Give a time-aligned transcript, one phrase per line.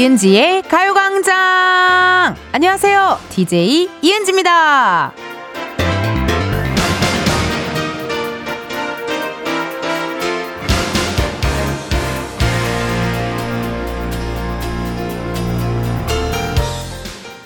[0.00, 2.34] 이은지의 가요광장!
[2.52, 3.18] 안녕하세요.
[3.28, 5.12] DJ 이은지입니다.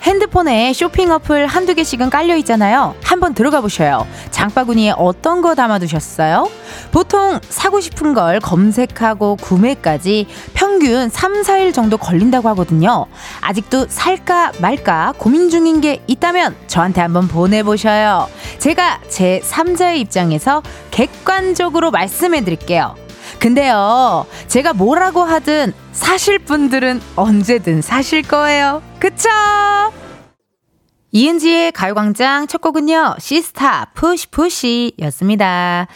[0.02, 2.95] 핸드폰에 쇼핑 어플 한두 개씩은 깔려 있잖아요.
[3.02, 4.06] 한번 들어가 보셔요.
[4.30, 6.48] 장바구니에 어떤 거 담아두셨어요?
[6.94, 13.06] 보통 사고 싶은 걸 검색하고 구매까지 평균 3, 4일 정도 걸린다고 하거든요.
[13.40, 18.28] 아직도 살까 말까 고민 중인 게 있다면 저한테 한번 보내보셔요.
[18.60, 20.62] 제가 제 3자의 입장에서
[20.92, 22.95] 객관적으로 말씀해 드릴게요.
[23.40, 28.82] 근데요, 제가 뭐라고 하든 사실 분들은 언제든 사실 거예요.
[29.00, 29.28] 그쵸?
[31.10, 35.88] 이은지의 가요광장 첫 곡은요, 시스타 푸시 푸시 였습니다.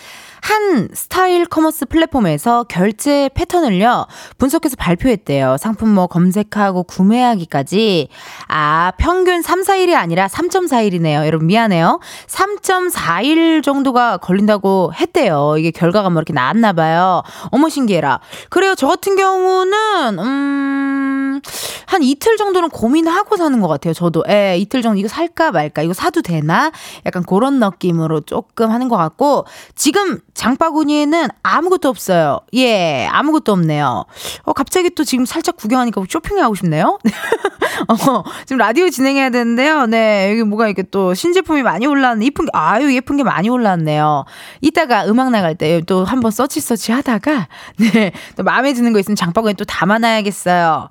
[0.48, 4.06] 한 스타일 commerce 플랫폼에서 결제 패턴을요,
[4.38, 5.58] 분석해서 발표했대요.
[5.58, 8.08] 상품 뭐 검색하고 구매하기까지.
[8.48, 11.26] 아, 평균 3, 4일이 아니라 3.4일이네요.
[11.26, 12.00] 여러분 미안해요.
[12.28, 15.56] 3.4일 정도가 걸린다고 했대요.
[15.58, 17.22] 이게 결과가 뭐 이렇게 나왔나 봐요.
[17.50, 18.20] 어머, 신기해라.
[18.48, 18.74] 그래요.
[18.74, 21.40] 저 같은 경우는, 음,
[21.84, 23.92] 한 이틀 정도는 고민하고 사는 것 같아요.
[23.92, 24.24] 저도.
[24.30, 26.70] 예, 이틀 정도 이거 살까 말까, 이거 사도 되나?
[27.04, 32.40] 약간 그런 느낌으로 조금 하는 것 같고, 지금 장바구니에는 아무것도 없어요.
[32.54, 34.04] 예, 아무것도 없네요.
[34.42, 36.98] 어, 갑자기 또 지금 살짝 구경하니까 쇼핑하고 싶네요.
[37.88, 39.86] 어, 지금 라디오 진행해야 되는데요.
[39.86, 42.24] 네, 여기 뭐가 이렇게 또 신제품이 많이 올라왔네.
[42.24, 44.24] 이쁜 게, 아유, 예쁜 게 많이 올라왔네요.
[44.60, 49.16] 이따가 음악 나갈 때 또 한번 서치 서치 하다가, 네, 또 마음에 드는 거 있으면
[49.16, 50.88] 장바구니에 또 담아놔야겠어요.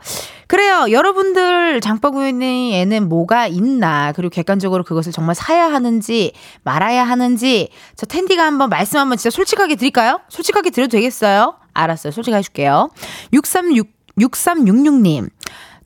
[0.47, 0.87] 그래요.
[0.91, 6.31] 여러분들 장바구니에는 뭐가 있나, 그리고 객관적으로 그것을 정말 사야 하는지,
[6.63, 10.21] 말아야 하는지, 저 텐디가 한번 말씀 한번 진짜 솔직하게 드릴까요?
[10.29, 11.55] 솔직하게 드려도 되겠어요?
[11.73, 12.11] 알았어요.
[12.11, 12.89] 솔직하게 해줄게요.
[13.33, 13.89] 636,
[14.19, 15.29] 6366님.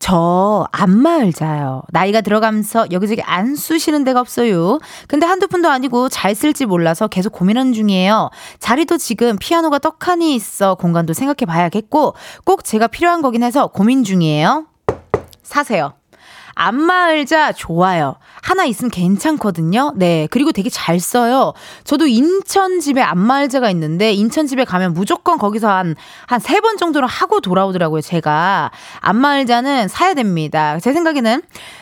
[0.01, 1.83] 저 안마을 자요.
[1.89, 4.79] 나이가 들어가면서 여기저기 안 쑤시는 데가 없어요.
[5.07, 8.31] 근데 한두 푼도 아니고 잘 쓸지 몰라서 계속 고민하는 중이에요.
[8.59, 14.65] 자리도 지금 피아노가 떡하니 있어 공간도 생각해 봐야겠고 꼭 제가 필요한 거긴 해서 고민 중이에요.
[15.43, 15.93] 사세요.
[16.55, 18.15] 안마을자 좋아요.
[18.41, 19.93] 하나 있으면 괜찮거든요.
[19.95, 20.27] 네.
[20.31, 21.53] 그리고 되게 잘 써요.
[21.83, 25.95] 저도 인천 집에 안마을자가 있는데 인천 집에 가면 무조건 거기서 한,
[26.27, 28.01] 한 세 번 정도는 하고 돌아오더라고요.
[28.01, 28.71] 제가.
[28.99, 30.77] 안마을자는 사야 됩니다.
[30.79, 31.41] 제 생각에는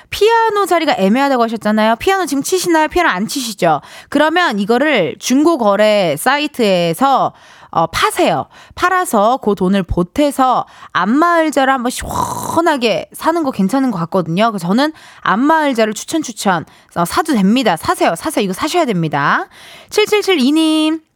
[0.10, 1.96] 피아노 자리가 애매하다고 하셨잖아요.
[1.98, 2.88] 피아노 지금 치시나요?
[2.88, 3.82] 피아노 안 치시죠?
[4.10, 7.34] 그러면 이거를 중고 거래 사이트에서
[7.72, 8.48] 어, 파세요.
[8.76, 14.52] 팔아서 그 돈을 보태서 안마을자를 한번 시원하게 사는 거 괜찮은 것 같거든요.
[14.52, 16.66] 그래서 저는 안마을자를 추천 추천
[16.96, 17.78] 어, 사도 됩니다.
[17.78, 18.16] 사세요.
[18.16, 18.44] 사세요.
[18.44, 19.48] 이거 사셔야 됩니다.
[19.90, 21.09] 7772님.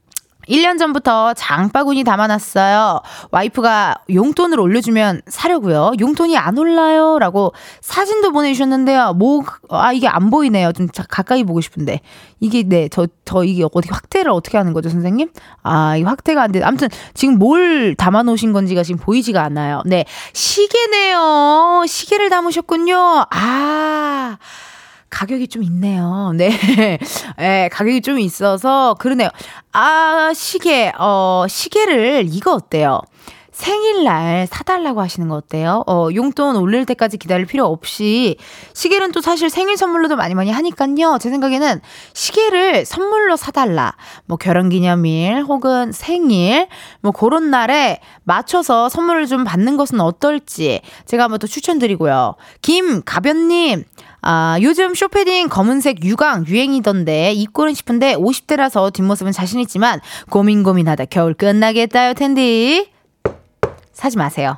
[0.47, 3.01] 1년 전부터 장바구니 담아놨어요.
[3.31, 5.93] 와이프가 용돈을 올려주면 사려고요.
[5.99, 7.19] 용돈이 안 올라요.
[7.19, 9.13] 라고 사진도 보내주셨는데요.
[9.13, 10.71] 뭐, 아, 이게 안 보이네요.
[10.73, 12.01] 좀 가까이 보고 싶은데.
[12.39, 15.29] 이게, 네, 저, 저 이게 어떻게 확대를 어떻게 하는 거죠, 선생님?
[15.63, 16.61] 아, 이 확대가 안 돼.
[16.61, 19.81] 아무튼 지금 뭘 담아놓으신 건지가 지금 보이지가 않아요.
[19.85, 20.05] 네.
[20.33, 21.83] 시계네요.
[21.87, 23.25] 시계를 담으셨군요.
[23.29, 24.37] 아.
[25.13, 26.31] 가격이 좀 있네요.
[26.35, 26.49] 네.
[27.37, 29.29] 네, 가격이 좀 있어서 그러네요.
[29.71, 30.91] 아, 시계.
[30.97, 32.99] 어, 시계를 이거 어때요?
[33.51, 35.83] 생일날 사달라고 하시는 거 어때요?
[35.87, 38.35] 어, 용돈 올릴 때까지 기다릴 필요 없이
[38.73, 41.19] 시계는 또 사실 생일 선물로도 많이 많이 하니까요.
[41.21, 41.79] 제 생각에는
[42.13, 43.95] 시계를 선물로 사달라.
[44.25, 46.67] 뭐 결혼기념일 혹은 생일
[47.01, 52.33] 뭐 그런 날에 맞춰서 선물을 좀 받는 것은 어떨지 제가 한번 또 추천드리고요.
[52.63, 53.83] 김가변님
[54.25, 61.33] 아, 요즘 쇼패딩 검은색 유광 유행이던데 입고는 싶은데 50대라서 뒷모습은 자신 있지만 고민 고민하다 겨울
[61.33, 62.89] 끝나겠다요 텐디.
[63.91, 64.57] 사지 마세요.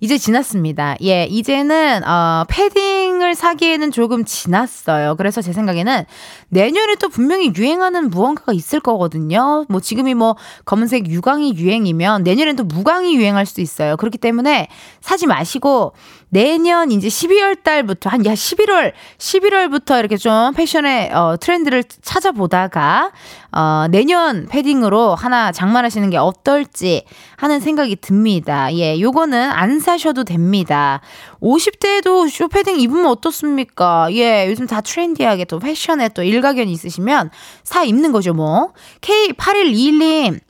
[0.00, 0.94] 이제 지났습니다.
[1.02, 5.16] 예, 이제는 어 패딩을 사기에는 조금 지났어요.
[5.16, 6.04] 그래서 제 생각에는
[6.50, 9.64] 내년에 또 분명히 유행하는 무언가가 있을 거거든요.
[9.68, 13.96] 뭐 지금이 뭐 검은색 유광이 유행이면 내년엔 또 무광이 유행할 수도 있어요.
[13.96, 14.68] 그렇기 때문에
[15.00, 15.94] 사지 마시고
[16.30, 23.12] 내년 이제 12월 달부터 한 야 11월 11월부터 이렇게 좀 패션의 어 트렌드를 찾아보다가
[23.52, 27.04] 어 내년 패딩으로 하나 장만하시는 게 어떨지
[27.36, 28.74] 하는 생각이 듭니다.
[28.74, 31.00] 예, 요거는 안 사셔도 됩니다.
[31.40, 34.08] 50대에도 쇼패딩 입으면 어떻습니까?
[34.12, 37.30] 예, 요즘 다 트렌디하게 또 패션에 또 일가견이 있으시면
[37.62, 38.72] 사 입는 거죠, 뭐.
[39.00, 40.40] K8121님.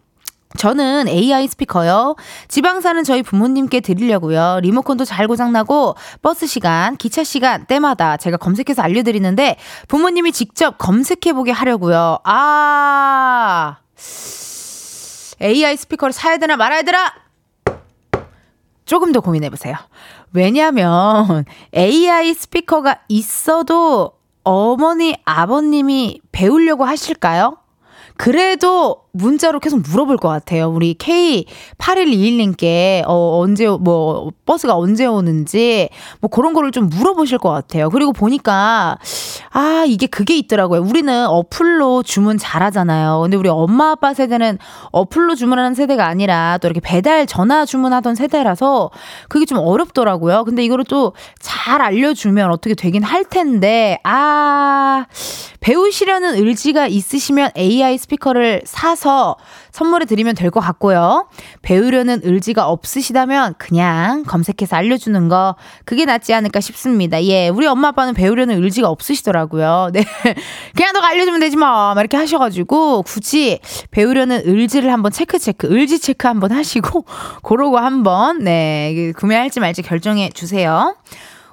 [0.57, 2.17] 저는 AI 스피커요.
[2.49, 4.61] 지방 사는 저희 부모님께 드리려고요.
[4.63, 9.57] 리모컨도 잘 고장나고 버스 시간, 기차 시간 때마다 제가 검색해서 알려드리는데
[9.89, 12.21] 부모님이 직접 검색해보게 하려고요.
[12.25, 13.77] 아,
[15.41, 17.13] AI 스피커를 사야 되나 말아야 되나?
[18.87, 19.77] 조금 더 고민해보세요.
[20.33, 21.45] 왜냐면
[21.77, 24.13] AI 스피커가 있어도
[24.45, 27.59] 어머니, 아버님이 배우려고 하실까요?
[28.17, 30.69] 그래도 문자로 계속 물어볼 것 같아요.
[30.69, 35.89] 우리 K8121님께, 어, 언제, 뭐, 버스가 언제 오는지,
[36.21, 37.91] 뭐 그런 거를 좀 물어보실 것 같아요.
[37.91, 38.99] 그리고 보니까,
[39.51, 40.83] 아, 이게 그게 있더라고요.
[40.83, 43.21] 우리는 어플로 주문 잘 하잖아요.
[43.23, 44.59] 근데 우리 엄마 아빠 세대는
[44.93, 48.91] 어플로 주문하는 세대가 아니라 또 이렇게 배달 전화 주문하던 세대라서
[49.29, 50.45] 그게 좀 어렵더라고요.
[50.45, 55.07] 근데 이거를 또 잘 알려주면 어떻게 되긴 할 텐데, 아,
[55.61, 59.37] 배우시려는 의지가 있으시면 AI 스피커를 사서
[59.71, 61.29] 선물해 드리면 될 것 같고요.
[61.63, 67.23] 배우려는 의지가 없으시다면 그냥 검색해서 알려주는 거 그게 낫지 않을까 싶습니다.
[67.25, 69.91] 예, 우리 엄마 아빠는 배우려는 의지가 없으시더라고요.
[69.95, 70.05] 네,
[70.75, 73.61] 그냥 너가 알려주면 되지 뭐 이렇게 하셔가지고 굳이
[73.91, 77.05] 배우려는 의지를 한번 체크 체크 의지 체크 한번 하시고
[77.45, 80.97] 그러고 한번 네 구매할지 말지 결정해 주세요.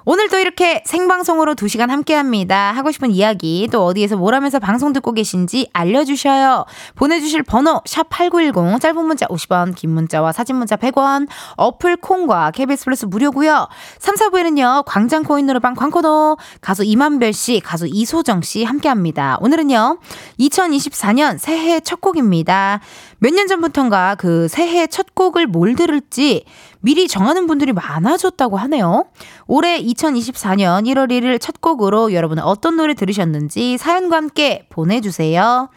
[0.08, 2.70] 오늘도 이렇게 생방송으로 2시간 함께 합니다.
[2.70, 6.64] 하고 싶은 이야기, 또 어디에서 뭘 하면서 방송 듣고 계신지 알려주셔요.
[6.94, 11.26] 보내주실 번호, 샵 8910, 짧은 문자 50원, 긴 문자와 사진 문자 100원,
[11.56, 13.66] 어플 콩과 KBS 플러스 무료고요
[13.98, 19.38] 3, 4부에는요, 광장 코인 노래방 광코노, 가수 이만별 씨, 가수 이소정 씨 함께 합니다.
[19.40, 19.98] 오늘은요,
[20.38, 22.78] 2024년 새해 첫 곡입니다.
[23.18, 26.44] 몇 년 전부터인가 그 새해 첫 곡을 뭘 들을지
[26.86, 29.06] 미리 정하는 분들이 많아졌다고 하네요.
[29.48, 35.68] 올해 2024년 1월 1일 첫 곡으로 여러분은 어떤 노래 들으셨는지 사연과 함께 보내주세요.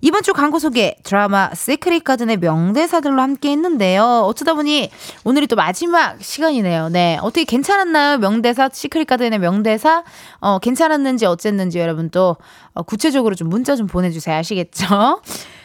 [0.00, 4.24] 이번 주 광고 소개 드라마 시크릿 가든의 명대사들로 함께 했는데요.
[4.26, 4.90] 어쩌다 보니
[5.22, 6.88] 오늘이 또 마지막 시간이네요.
[6.88, 7.18] 네.
[7.22, 8.18] 어떻게 괜찮았나요?
[8.18, 10.02] 명대사, 시크릿 가든의 명대사?
[10.40, 12.36] 어, 괜찮았는지 어쨌는지 여러분 또
[12.74, 14.34] 어, 구체적으로 좀 문자 좀 보내주세요.
[14.36, 15.22] 아시겠죠?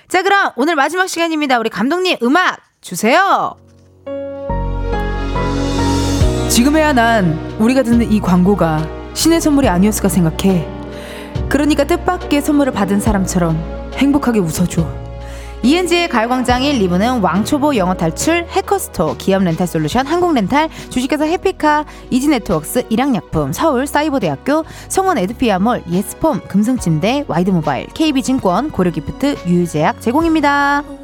[0.08, 1.58] 자, 그럼 오늘 마지막 시간입니다.
[1.58, 3.56] 우리 감독님 음악 주세요.
[6.54, 10.68] 지금에야 난 우리가 듣는 이 광고가 신의 선물이 아니었을까 생각해.
[11.50, 14.88] 그러니까 뜻밖의 선물을 받은 사람처럼 행복하게 웃어줘.
[15.64, 21.86] 이은지의 가요광장 1, 2부는 왕초보 영어 탈출, 해커스톡, 기업 렌탈 솔루션, 한국 렌탈, 주식회사 해피카,
[22.12, 31.03] 이지 네트웍스, 일양약품, 서울 사이버대학교, 성원 에드피아몰, 예스폼, 금성침대, 와이드모바일, KB증권, 고려기프트, 유유제약 제공입니다.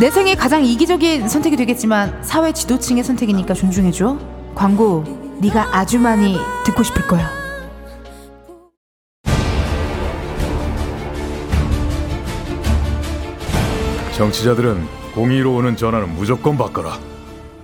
[0.00, 4.16] 내 생에 가장 이기적인 선택이 되겠지만 사회 지도층의 선택이니까 존중해줘.
[4.54, 5.04] 광고
[5.40, 7.28] 네가 아주 많이 듣고 싶을 거야.
[14.16, 16.98] 정치자들은 공의로 오는 전화는 무조건 바꿔라.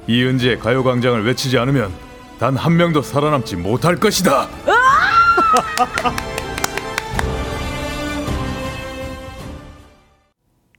[0.06, 1.90] 이은지의 가요광장을 외치지 않으면
[2.38, 4.48] 단 한 명도 살아남지 못할 것이다.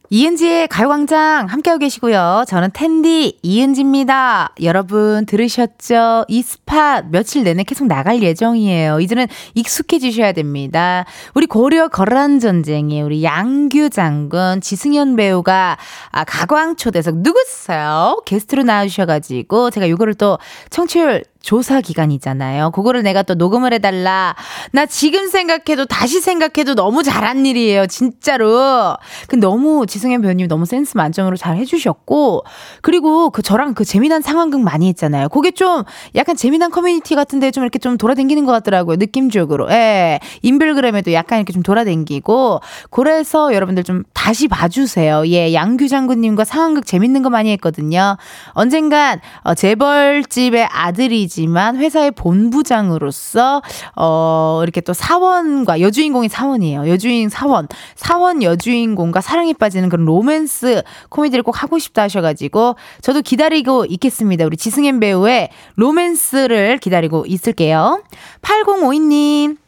[0.09, 2.45] 이은지의 가요광장 함께하고 계시고요.
[2.47, 4.53] 저는 텐디 이은지입니다.
[4.61, 6.25] 여러분 들으셨죠?
[6.27, 8.99] 이 스팟 며칠 내내 계속 나갈 예정이에요.
[8.99, 11.05] 이제는 익숙해지셔야 됩니다.
[11.33, 15.77] 우리 고려 거란 전쟁에 우리 양규 장군 지승현 배우가
[16.11, 18.21] 아, 가광초대석 누구세요?
[18.25, 20.37] 게스트로 나와주셔가지고 제가 이거를 또
[20.69, 22.71] 청취율 조사 기간이잖아요.
[22.71, 24.35] 그거를 내가 또 녹음을 해달라.
[24.71, 27.85] 나 지금 생각해도 다시 생각해도 너무 잘한 일이에요.
[27.85, 28.97] 진짜로.
[29.27, 32.43] 그 너무 지승현 배우님 너무 센스 만점으로 잘 해주셨고
[32.81, 35.29] 그리고 그 저랑 그 재미난 상황극 많이 했잖아요.
[35.29, 35.83] 그게 좀
[36.15, 38.95] 약간 재미난 커뮤니티 같은데 좀 이렇게 좀 돌아다니는 것 같더라고요.
[38.97, 39.69] 느낌적으로.
[39.69, 40.19] 예.
[40.41, 45.27] 인별그램에도 약간 이렇게 좀 돌아다니고 그래서 여러분들 좀 다시 봐주세요.
[45.27, 45.53] 예.
[45.53, 48.17] 양규 장군님과 상황극 재밌는 거 많이 했거든요.
[48.53, 53.61] 언젠간 어, 재벌집의 아들이 아니지만 회사의 본부장으로서
[53.95, 56.87] 어 이렇게 또 사원과 여주인공이 사원이에요.
[56.89, 63.85] 여주인 사원, 사원 여주인공과 사랑에 빠지는 그런 로맨스 코미디를 꼭 하고 싶다 하셔가지고 저도 기다리고
[63.85, 64.45] 있겠습니다.
[64.45, 68.01] 우리 지승현 배우의 로맨스를 기다리고 있을게요.
[68.41, 69.64] 8052님.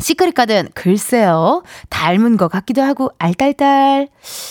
[0.00, 4.08] 시크릿 가든 글쎄요 닮은 것 같기도 하고 알딸딸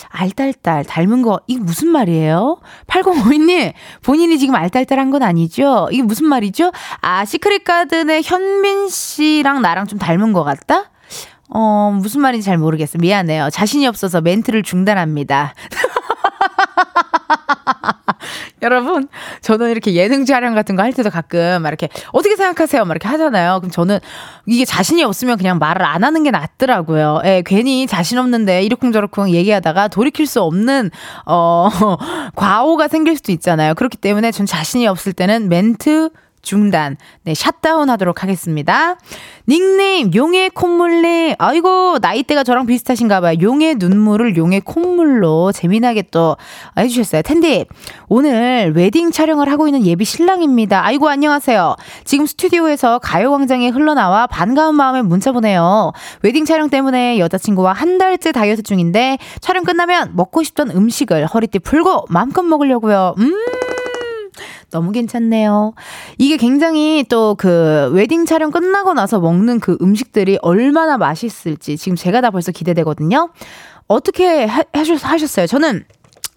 [0.10, 2.60] 알딸딸 닮은 거 이게 무슨 말이에요?
[2.88, 5.88] 8052님 본인이 지금 알딸딸한 건 아니죠?
[5.92, 6.72] 이게 무슨 말이죠?
[7.02, 10.92] 아 시크릿 가든의 현빈 씨랑 나랑 좀 닮은 것 같다?
[11.50, 15.54] 어 무슨 말인지 잘 모르겠어 미안해요 자신이 없어서 멘트를 중단합니다.
[18.62, 19.08] 여러분,
[19.42, 22.84] 저는 이렇게 예능 촬영 같은 거 할 때도 가끔 막 이렇게 어떻게 생각하세요?
[22.86, 23.60] 막 이렇게 하잖아요.
[23.60, 24.00] 그럼 저는
[24.46, 27.22] 이게 자신이 없으면 그냥 말을 안 하는 게 낫더라고요.
[27.26, 30.90] 예, 괜히 자신 없는데 이러쿵저러쿵 얘기하다가 돌이킬 수 없는
[31.26, 31.70] 어
[32.36, 33.74] 과오가 생길 수도 있잖아요.
[33.76, 36.10] 그렇기 때문에 전 자신이 없을 때는 멘트
[36.42, 38.98] 중단, 네, shout out 하도록 하겠습니다.
[39.48, 41.36] 닉네임, 용의 콧물님.
[41.38, 43.38] 아이고, 나이대가 저랑 비슷하신가 봐요.
[43.42, 46.38] 용의 눈물을 용의 콧물로 재미나게 또
[46.78, 47.22] 해주셨어요.
[47.24, 47.66] 은디,
[48.08, 50.86] 오늘 웨딩 촬영을 하고 있는 예비 신랑입니다.
[50.86, 51.76] 아이고, 안녕하세요.
[52.06, 55.92] 지금 스튜디오에서 가요광장에 흘러나와 반가운 마음에 문자 보내요.
[56.22, 62.06] 웨딩 촬영 때문에 여자친구와 한 달째 다이어트 중인데 촬영 끝나면 먹고 싶던 음식을 허리띠 풀고
[62.10, 63.16] 마음껏 먹으려고요.
[63.18, 63.59] 음.
[64.70, 65.74] 너무 괜찮네요.
[66.18, 72.22] 이게 굉장히 또 그 웨딩 촬영 끝나고 나서 먹는 그 음식들이 얼마나 맛있을지 지금 제가
[72.22, 73.30] 다 벌써 기대되거든요.
[73.88, 75.48] 어떻게 하, 하셨어요?
[75.48, 75.84] 저는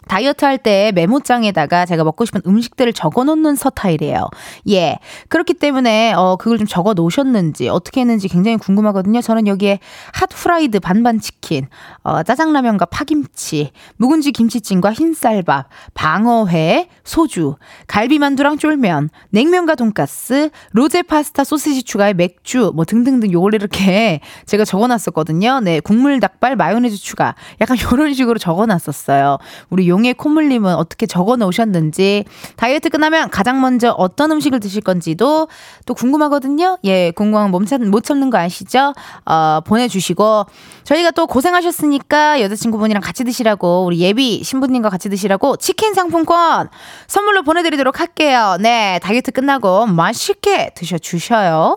[0.09, 4.29] 다이어트 할 때 메모장에다가 제가 먹고 싶은 음식들을 적어 놓는 서타일이에요.
[4.71, 4.99] 예.
[5.29, 9.21] 그렇기 때문에, 어, 그걸 좀 적어 놓으셨는지, 어떻게 했는지 굉장히 궁금하거든요.
[9.23, 9.81] 저는 여기에
[10.13, 11.67] 핫 프라이드 반반 치킨,
[12.05, 17.57] 어, 짜장라면과 파김치, 묵은지 김치찜과 흰쌀밥, 방어회, 소주,
[17.87, 24.87] 갈비만두랑 쫄면, 냉면과 돈가스, 로제 파스타 소시지 추가에 맥주, 뭐 등등등 요걸 이렇게 제가 적어
[24.87, 25.61] 놨었거든요.
[25.61, 25.81] 네.
[25.81, 27.35] 국물 닭발 마요네즈 추가.
[27.61, 29.39] 약간 요런 식으로 적어 놨었어요.
[29.71, 32.25] 우리 용의 콧물님은 어떻게 적어 놓으셨는지
[32.57, 35.49] 다이어트 끝나면 가장 먼저 어떤 음식을 드실 건지도
[35.85, 36.79] 또 궁금하거든요.
[36.85, 38.95] 예, 궁금한 몸 참, 못 참는 거 아시죠?
[39.27, 40.47] 어, 보내주시고
[40.85, 46.71] 저희가 또 고생하셨으니까 여자친구분이랑 같이 드시라고 우리 예비 신부님과 같이 드시라고 치킨 상품권
[47.07, 48.57] 선물로 보내드리도록 할게요.
[48.61, 51.77] 네, 다이어트 끝나고 맛있게 드셔주셔요.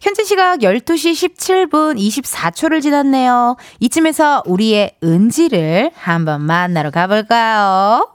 [0.00, 3.56] 현재 시각 12시 17분 24초를 지났네요.
[3.80, 8.08] 이쯤에서 우리의 은지를 한번 만나러 가볼까요?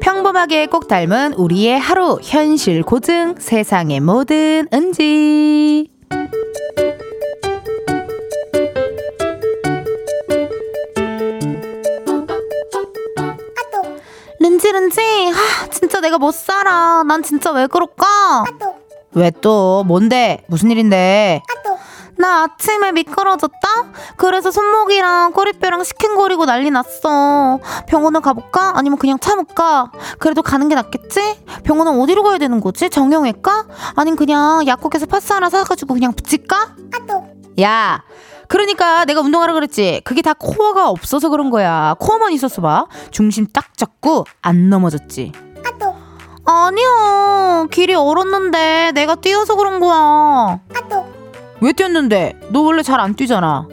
[0.00, 5.88] 평범하게 꼭 닮은 우리의 하루 현실 고증 세상의 모든 은지
[14.74, 18.44] 른지 하 진짜 내가 못 살아 난 진짜 왜 그럴까
[19.12, 21.42] 왜또 뭔데 무슨 일인데
[22.16, 23.58] 나 아침에 미끄러졌다?
[24.16, 27.58] 그래서 손목이랑 꼬리뼈랑 시큰거리고 난리 났어.
[27.88, 28.72] 병원을 가볼까?
[28.76, 29.90] 아니면 그냥 참을까?
[30.20, 31.40] 그래도 가는 게 낫겠지?
[31.64, 32.88] 병원은 어디로 가야 되는 거지?
[32.88, 33.66] 정형외과?
[33.96, 36.76] 아니면 그냥 약국에서 파스 하나 사가지고 그냥 붙일까?
[37.62, 38.02] 야,
[38.58, 40.02] 그러니까 내가 운동하라 그랬지.
[40.04, 41.96] 그게 다 코어가 없어서 그런 거야.
[41.98, 42.86] 코어만 있었어 봐.
[43.10, 45.32] 중심 딱 잡고 안 넘어졌지.
[46.46, 47.66] 아니야.
[47.72, 50.60] 길이 얼었는데 내가 뛰어서 그런 거야.
[51.62, 52.38] 왜 뛰었는데?
[52.50, 53.66] 너 원래 잘 안 뛰잖아.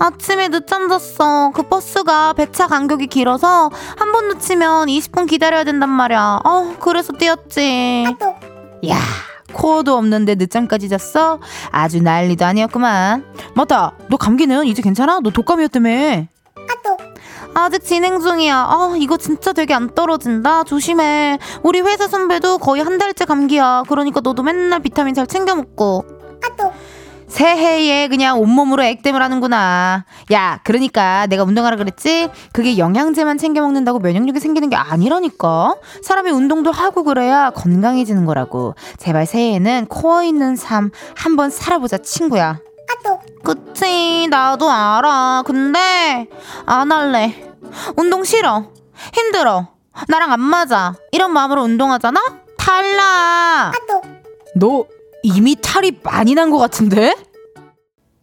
[0.00, 1.52] 아침에 늦잠 잤어.
[1.54, 6.40] 그 버스가 배차 간격이 길어서 한 번 놓치면 20분 기다려야 된단 말이야.
[6.44, 8.06] 어, 그래서 뛰었지.
[8.88, 8.96] 야,
[9.52, 11.38] 코어도 없는데 늦잠까지 잤어?
[11.70, 13.24] 아주 난리도 아니었구만.
[13.54, 13.92] 맞다.
[14.08, 15.20] 너 감기는 이제 괜찮아?
[15.20, 16.26] 너 독감이었다며.
[17.54, 18.56] 아직 진행 중이야.
[18.56, 20.64] 아, 이거 진짜 되게 안 떨어진다.
[20.64, 21.38] 조심해.
[21.62, 23.84] 우리 회사 선배도 거의 한 달째 감기야.
[23.88, 26.04] 그러니까 너도 맨날 비타민 잘 챙겨 먹고.
[27.32, 30.04] 새해에 그냥 온몸으로 액땜을 하는구나.
[30.32, 32.28] 야, 그러니까 내가 운동하라 그랬지?
[32.52, 35.76] 그게 영양제만 챙겨 먹는다고 면역력이 생기는 게 아니라니까.
[36.02, 38.74] 사람이 운동도 하고 그래야 건강해지는 거라고.
[38.98, 42.60] 제발 새해에는 코어 있는 삶 한번 살아보자, 친구야.
[43.42, 45.42] 그치, 나도 알아.
[45.46, 46.28] 근데
[46.66, 47.50] 안 할래.
[47.96, 48.66] 운동 싫어.
[49.14, 49.68] 힘들어.
[50.08, 50.94] 나랑 안 맞아.
[51.12, 52.20] 이런 마음으로 운동하잖아?
[52.58, 53.72] 탈락.
[54.56, 54.84] 너
[55.22, 57.14] 이미 탈이 많이 난 것 같은데?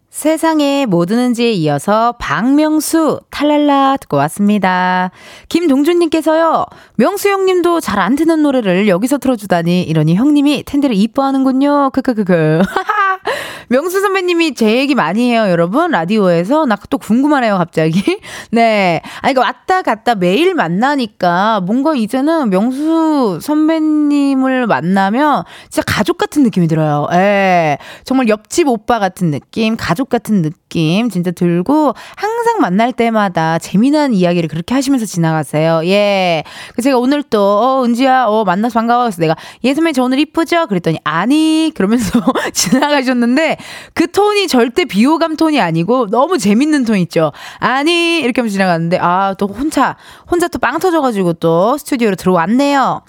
[0.10, 5.12] 세상에 뭐 드는지에 이어서 박명수 탈랄라 듣고 왔습니다.
[5.50, 6.66] 김동준님께서요.
[6.96, 11.89] 명수 형님도 잘 안 듣는 노래를 여기서 틀어주다니 이러니 형님이 텐데를 이뻐하는군요.
[11.92, 12.62] 크크크크.
[13.68, 15.92] 명수 선배님이 제 얘기 많이 해요, 여러분.
[15.92, 16.66] 라디오에서.
[16.66, 18.01] 나 또 궁금하네요, 갑자기.
[18.51, 19.01] 네.
[19.22, 26.68] 아니, 그 왔다 갔다 매일 만나니까 뭔가 이제는 명수 선배님을 만나면 진짜 가족 같은 느낌이
[26.68, 27.08] 들어요.
[27.12, 27.78] 예.
[28.06, 34.48] 정말 옆집 오빠 같은 느낌, 가족 같은 느낌 진짜 들고 항상 만날 때마다 재미난 이야기를
[34.48, 35.82] 그렇게 하시면서 지나가세요.
[35.86, 36.44] 예.
[36.75, 39.03] 그 제가 오늘 또, 어, 은지야, 어, 만나서 반가워.
[39.06, 40.68] 그래서 내가, 예, 선배님 저 오늘 이쁘죠?
[40.68, 42.22] 그랬더니, 아니, 그러면서
[42.53, 43.58] 지나가셨는데,
[43.94, 47.32] 그 톤이 절대 비호감 톤이 아니고 너무 재밌는 톤 있죠.
[47.60, 49.96] 아니 이렇게 하면서 지나갔는데 아 또 혼자
[50.29, 53.01] 혼자 또 빵 터져가지고 또 스튜디오로 들어왔네요.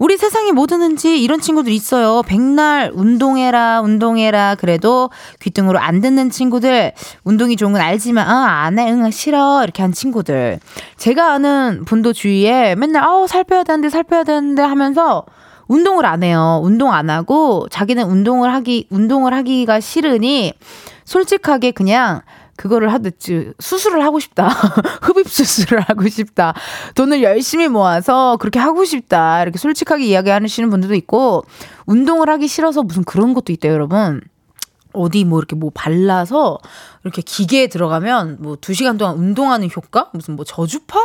[0.00, 2.22] 우리 세상에 뭐 드는지 이런 친구들 있어요.
[2.26, 4.54] 백날 운동해라, 운동해라.
[4.54, 6.92] 그래도 귀등으로 안 듣는 친구들,
[7.24, 9.62] 운동이 좋은 건 알지만, 아, 안 해, 응, 싫어.
[9.62, 10.58] 이렇게 한 친구들.
[10.96, 15.26] 제가 아는 분도 주위에 맨날, 아우, 살 빼야 되는데, 살 빼야 되는데 하면서
[15.68, 16.60] 운동을 안 해요.
[16.64, 20.54] 운동 안 하고 자기는 운동을 하기 운동을 하기가 싫으니
[21.04, 22.22] 솔직하게 그냥
[22.60, 24.48] 그거를 하듯이 수술을 하고 싶다.
[25.00, 26.52] 흡입 수술을 하고 싶다.
[26.94, 29.42] 돈을 열심히 모아서 그렇게 하고 싶다.
[29.42, 31.44] 이렇게 솔직하게 이야기하시는 분들도 있고
[31.86, 34.20] 운동을 하기 싫어서 무슨 그런 것도 있대요, 여러분.
[34.92, 36.58] 어디 뭐 이렇게 뭐 발라서
[37.04, 40.10] 이렇게 기계에 들어가면 뭐 두 시간 동안 운동하는 효과?
[40.12, 40.98] 무슨 뭐 저주파?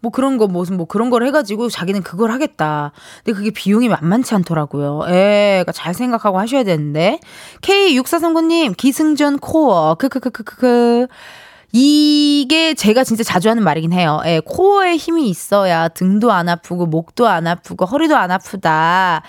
[0.00, 2.92] 뭐 그런 거 무슨 뭐 그런 걸 해가지고 자기는 그걸 하겠다.
[3.24, 5.02] 근데 그게 비용이 만만치 않더라고요.
[5.08, 7.20] 예, 그러니까 잘 생각하고 하셔야 되는데.
[7.60, 9.94] K6439님, 기승전 코어.
[9.94, 11.06] 크크크크크크.
[11.74, 14.20] 이게 제가 진짜 자주 하는 말이긴 해요.
[14.26, 19.22] 예, 코어에 힘이 있어야 등도 안 아프고, 목도 안 아프고, 허리도 안 아프다.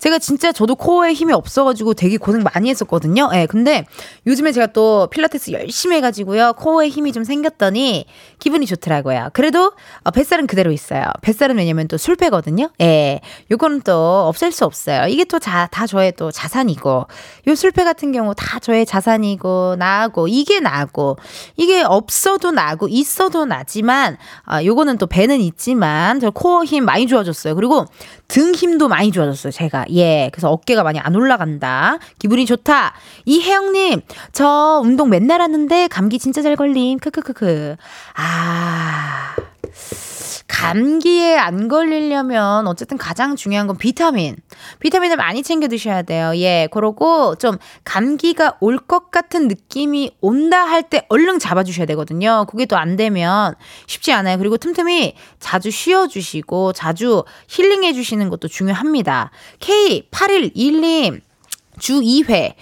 [0.00, 3.28] 제가 진짜 저도 코어에 힘이 없어가지고 되게 고생 많이 했었거든요.
[3.32, 3.84] 예, 네, 근데
[4.26, 6.54] 요즘에 제가 또 필라테스 열심히 해가지고요.
[6.54, 8.06] 코어에 힘이 좀 생겼더니
[8.38, 9.30] 기분이 좋더라고요.
[9.32, 11.04] 그래도 어, 뱃살은 그대로 있어요.
[11.20, 12.70] 뱃살은 왜냐면 또 술배거든요.
[12.80, 15.06] 예, 네, 요거는 또 없앨 수 없어요.
[15.06, 17.06] 이게 또 자, 다 저의 또 자산이고
[17.46, 21.16] 요 술배 같은 경우 다 저의 자산이고 나고 이게 나고
[21.56, 27.54] 이게 없어도 나고 있어도 나지만 아, 요거는 또 배는 있지만 저 코어 힘 많이 좋아졌어요.
[27.54, 27.84] 그리고
[28.30, 29.50] 등 힘도 많이 좋아졌어요.
[29.50, 30.30] 제가 예.
[30.32, 31.98] 그래서 어깨가 많이 안 올라간다.
[32.20, 32.94] 기분이 좋다.
[33.24, 36.98] 이혜영님, 저 운동 맨날 하는데 감기 진짜 잘 걸림.
[36.98, 37.76] 크크크크.
[38.14, 39.34] 아.
[40.50, 44.36] 감기에 안 걸리려면 어쨌든 가장 중요한 건 비타민.
[44.80, 46.32] 비타민을 많이 챙겨 드셔야 돼요.
[46.36, 46.68] 예.
[46.72, 52.46] 그러고 좀 감기가 올 것 같은 느낌이 온다 할 때 얼른 잡아 주셔야 되거든요.
[52.48, 53.54] 그게 또 안 되면
[53.86, 54.38] 쉽지 않아요.
[54.38, 59.30] 그리고 틈틈이 자주 쉬어 주시고 자주 힐링해 주시는 것도 중요합니다.
[59.60, 61.20] K8112님.
[61.80, 62.52] 주 2회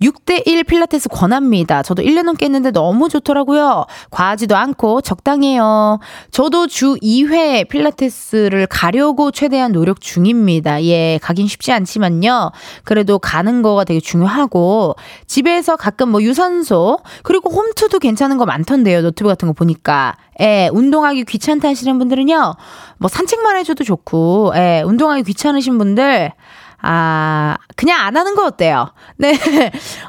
[0.00, 1.82] 6대1 필라테스 권합니다.
[1.82, 3.84] 저도 1년 넘게 했는데 너무 좋더라고요.
[4.10, 5.98] 과하지도 않고 적당해요.
[6.30, 10.82] 저도 주 2회 필라테스를 가려고 최대한 노력 중입니다.
[10.84, 12.52] 예, 가긴 쉽지 않지만요.
[12.84, 14.94] 그래도 가는 거가 되게 중요하고
[15.26, 19.02] 집에서 가끔 뭐 유산소 그리고 홈트도 괜찮은 거 많던데요.
[19.02, 20.16] 노트북 같은 거 보니까.
[20.40, 22.54] 예, 운동하기 귀찮다 하시는 분들은요.
[22.98, 26.30] 뭐 산책만 해줘도 좋고, 예, 운동하기 귀찮으신 분들
[26.80, 28.90] 아, 그냥 안 하는 거 어때요?
[29.18, 29.32] 네.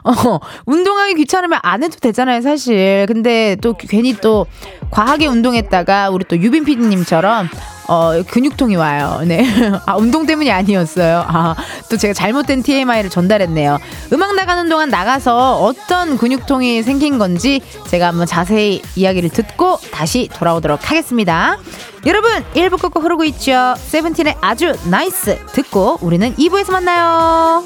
[0.03, 3.05] 어, 운동하기 귀찮으면 안 해도 되잖아요, 사실.
[3.08, 4.45] 근데 또 괜히 또
[4.91, 7.49] 과하게 운동했다가 우리 또 유빈 PD님처럼
[7.89, 9.21] 어, 근육통이 와요.
[9.25, 9.43] 네.
[9.88, 11.25] 아, 운동 때문이 아니었어요.
[11.28, 11.56] 아,
[11.89, 13.80] 또 제가 잘못된 TMI를 전달했네요.
[14.13, 20.88] 음악 나가는 동안 나가서 어떤 근육통이 생긴 건지 제가 한번 자세히 이야기를 듣고 다시 돌아오도록
[20.89, 21.58] 하겠습니다.
[22.06, 23.73] 여러분, 1부 끝곡 흐르고 있죠.
[23.78, 27.65] 세븐틴의 아주 나이스 듣고 우리는 2부에서 만나요.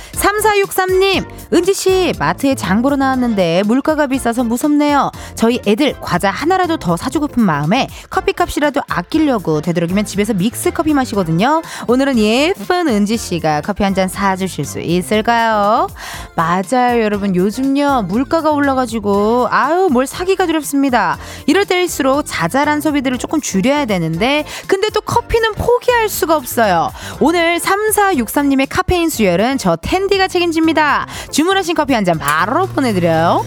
[0.21, 5.11] 3463님, 은지 씨, 마트에 장 보러 나왔는데 물가가 비싸서 무섭네요.
[5.35, 11.61] 저희 애들 과자 하나라도 더 사주고픈 마음에 커피값이라도 아끼려고 되도록이면 집에서 믹스 커피 마시거든요.
[11.87, 15.89] 오늘은 예쁜 은지 씨가 커피 한 잔 사주실 수 있을까요?
[16.35, 17.35] 맞아요, 여러분.
[17.35, 21.17] 요즘요, 물가가 올라가지고, 아유, 뭘 사기가 두렵습니다.
[21.45, 26.89] 이럴 때일수록 자잘한 소비들을 조금 줄여야 되는데, 근데 또 커피는 포기할 수가 없어요.
[27.19, 31.07] 오늘 3463님의 카페인 수혈은 저 텐디가 책임집니다.
[31.31, 33.45] 주 문하신 커피 한 잔 바로 보내드려요.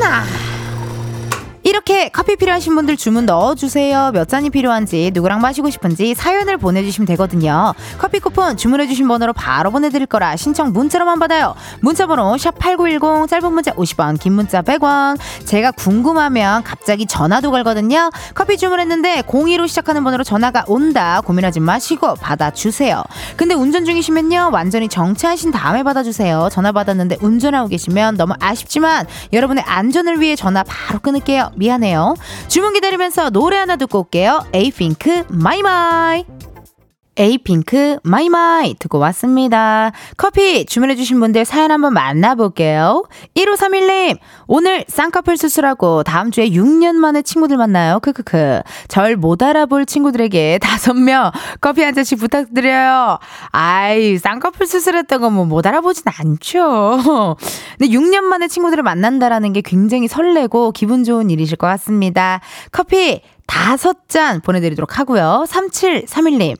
[0.00, 0.24] 나.
[1.62, 4.12] 이렇게 커피 필요하신 분들 주문 넣어주세요.
[4.12, 7.74] 몇 잔이 필요한지, 누구랑 마시고 싶은지 사연을 보내주시면 되거든요.
[7.98, 11.54] 커피 쿠폰 주문해주신 번호로 바로 보내드릴 거라 신청 문자로만 받아요.
[11.80, 15.18] 문자번호 샵8910, 짧은 문자 50원, 긴 문자 100원.
[15.44, 18.10] 제가 궁금하면 갑자기 전화도 걸거든요.
[18.34, 21.20] 커피 주문했는데 02로 시작하는 번호로 전화가 온다.
[21.24, 23.02] 고민하지 마시고 받아주세요.
[23.36, 24.50] 근데 운전 중이시면요.
[24.52, 26.48] 완전히 정체하신 다음에 받아주세요.
[26.50, 31.50] 전화 받았는데 운전하고 계시면 너무 아쉽지만 여러분의 안전을 위해 전화 바로 끊을게요.
[31.58, 32.14] 미안해요.
[32.48, 34.44] 주문 기다리면서 노래 하나 듣고 올게요.
[34.54, 36.24] 에이핑크 마이마이.
[37.18, 39.92] 에이핑크 마이마이 듣고 왔습니다.
[40.16, 43.04] 커피 주문해주신 분들 사연 한번 만나볼게요.
[43.34, 47.98] 1531님, 오늘 쌍꺼풀 수술하고 다음 주에 6년 만에 친구들 만나요.
[48.00, 48.62] 크크크.
[48.88, 53.18] 절 못 알아볼 친구들에게 다섯 명 커피 한 잔씩 부탁드려요.
[53.50, 57.36] 아이, 쌍꺼풀 수술했다고 뭐못 알아보진 않죠.
[57.78, 62.40] 근데 6년 만에 친구들을 만난다라는 게 굉장히 설레고 기분 좋은 일이실 것 같습니다.
[62.70, 65.44] 커피 다섯 잔 보내드리도록 하고요.
[65.48, 66.56] 3731님.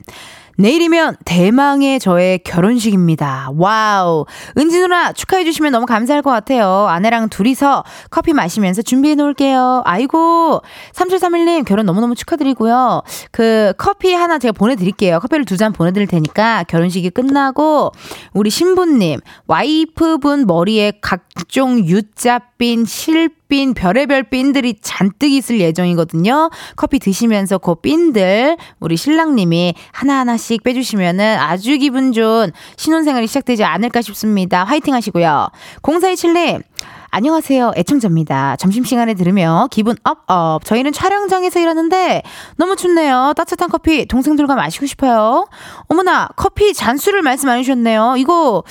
[0.58, 3.50] 내일이면 대망의 저의 결혼식입니다.
[3.56, 4.26] 와우.
[4.56, 6.86] 은지 누나 축하해주시면 너무 감사할 것 같아요.
[6.88, 9.82] 아내랑 둘이서 커피 마시면서 준비해 놓을게요.
[9.84, 10.60] 아이고.
[10.94, 13.02] 3731님 결혼 너무너무 축하드리고요.
[13.30, 15.20] 그 커피 하나 제가 보내드릴게요.
[15.20, 17.90] 커피를 두 잔 보내드릴 테니까 결혼식이 끝나고
[18.32, 19.18] 우리 신부님,
[19.48, 26.50] 와이프분 머리에 각종 U자핀, 실 핀, 별의별 핀들이 잔뜩 있을 예정이거든요.
[26.76, 34.64] 커피 드시면서 그 핀들 우리 신랑님이 하나하나씩 빼주시면은 아주 기분 좋은 신혼생활이 시작되지 않을까 싶습니다.
[34.64, 35.48] 화이팅 하시고요.
[35.82, 36.62] 0427님,
[37.11, 37.72] 안녕하세요.
[37.74, 38.56] 애청자입니다.
[38.56, 40.64] 점심시간에 들으며 기분 업업.
[40.66, 42.22] 저희는 촬영장에서 일하는데
[42.56, 43.32] 너무 춥네요.
[43.34, 45.48] 따뜻한 커피 동생들과 마시고 싶어요.
[45.87, 48.16] 어머나, 커피 잔수를 말씀 안 해주셨네요.
[48.18, 48.62] 이거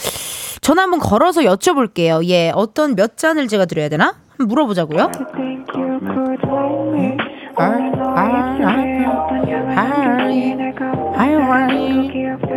[0.62, 2.24] 전화 한번 걸어서 여쭤볼게요.
[2.28, 4.13] 예, 어떤 몇 잔을 제가 드려야 되나?
[4.38, 5.12] 한번 물어보자고요.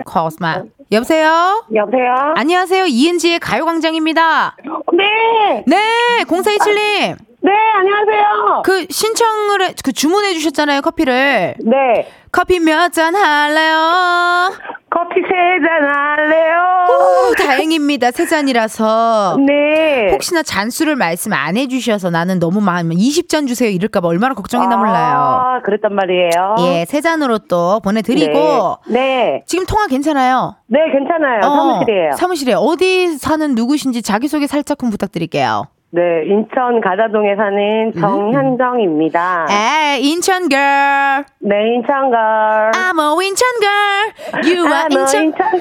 [0.04, 0.62] 코스마.
[0.92, 1.64] 여보세요?
[1.74, 2.34] 여보세요?
[2.36, 2.86] 안녕하세요.
[2.86, 4.56] 이은지의 가요광장입니다.
[4.92, 5.64] 네!
[5.66, 7.29] 네, 0427님.
[7.42, 8.62] 네, 안녕하세요.
[8.64, 11.54] 그 신청을, 해, 그 주문해 주셨잖아요, 커피를.
[11.60, 12.06] 네.
[12.32, 14.52] 커피 몇 잔 할래요?
[14.90, 15.30] 커피 세
[15.64, 16.58] 잔 할래요?
[16.90, 18.10] 오, 다행입니다.
[18.10, 19.38] 세 잔이라서.
[19.46, 20.10] 네.
[20.12, 25.16] 혹시나 잔수를 말씀 안 해주셔서 나는 너무 많으면 20잔 주세요 이럴까봐 얼마나 걱정이나 몰라요.
[25.16, 26.56] 아, 그랬단 말이에요.
[26.60, 28.78] 예, 세 잔으로 또 보내드리고.
[28.88, 29.00] 네.
[29.00, 29.42] 네.
[29.46, 30.56] 지금 통화 괜찮아요?
[30.66, 31.40] 네, 괜찮아요.
[31.42, 32.12] 어, 사무실이에요.
[32.12, 35.64] 사무실에 어디 사는 누구신지 자기소개 살짝 좀 부탁드릴게요.
[35.92, 39.46] 네, 인천 가좌동에 사는 정현정입니다.
[39.50, 41.24] 에 인천 girl.
[41.40, 42.16] 네, 인천 girl.
[42.74, 44.12] I'm a 인천 girl.
[44.44, 45.24] You are 아, 너 인천.
[45.24, 45.60] 인천 girl.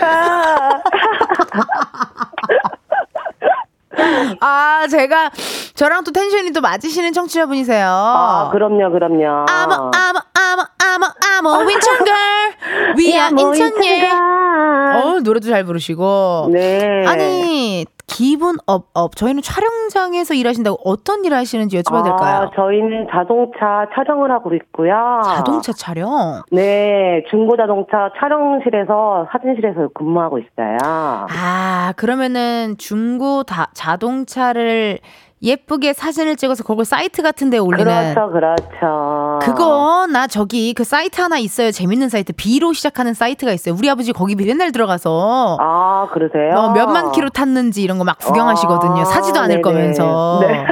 [4.41, 5.31] 아, 제가
[5.73, 7.87] 저랑 또 tension이 또 맞으시는 청취자분이세요.
[7.87, 9.45] 아, 그럼요, 그럼요.
[9.47, 12.95] I'm a, I'm a, I'm a, I'm a, I'm a 인천 girl.
[12.97, 13.95] We 야, are 뭐 인천예.
[13.95, 14.95] 인천 girl.
[14.95, 16.49] 어, 노래도 잘 부르시고.
[16.53, 17.03] 네.
[17.07, 19.15] 아니, 기분 up, up.
[19.15, 22.47] 저희는 촬영장에서 일하신다고 어떤 일 하시는지 여쭤봐도 될까요?
[22.47, 25.21] 아, 저희는 자동차 촬영을 하고 있고요.
[25.23, 26.41] 자동차 촬영?
[26.51, 30.77] 네, 중고 자동차 촬영실에서 사진실에서 근무하고 있어요.
[30.83, 34.99] 아, 그러면은 중고 다, 자동차를
[35.41, 37.85] 예쁘게 사진을 찍어서 그걸 사이트 같은 데 올리는.
[37.85, 39.39] 그렇죠, 그렇죠.
[39.41, 41.71] 그거 나 저기 그 사이트 하나 있어요.
[41.71, 42.33] 재밌는 사이트.
[42.33, 43.75] B로 시작하는 사이트가 있어요.
[43.77, 46.53] 우리 아버지 거기 맨날 들어가서 아, 그러세요?
[46.53, 49.01] 뭐 몇만 킬로 탔는지 이런 거 막 구경하시거든요.
[49.01, 49.61] 아, 사지도 않을 네네.
[49.61, 50.39] 거면서.
[50.41, 50.65] 네.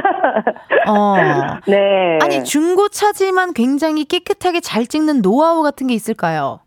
[0.88, 1.14] 어.
[1.66, 2.18] 네.
[2.20, 6.60] 아니 중고차지만 굉장히 깨끗하게 잘 찍는 노하우 같은 게 있을까요?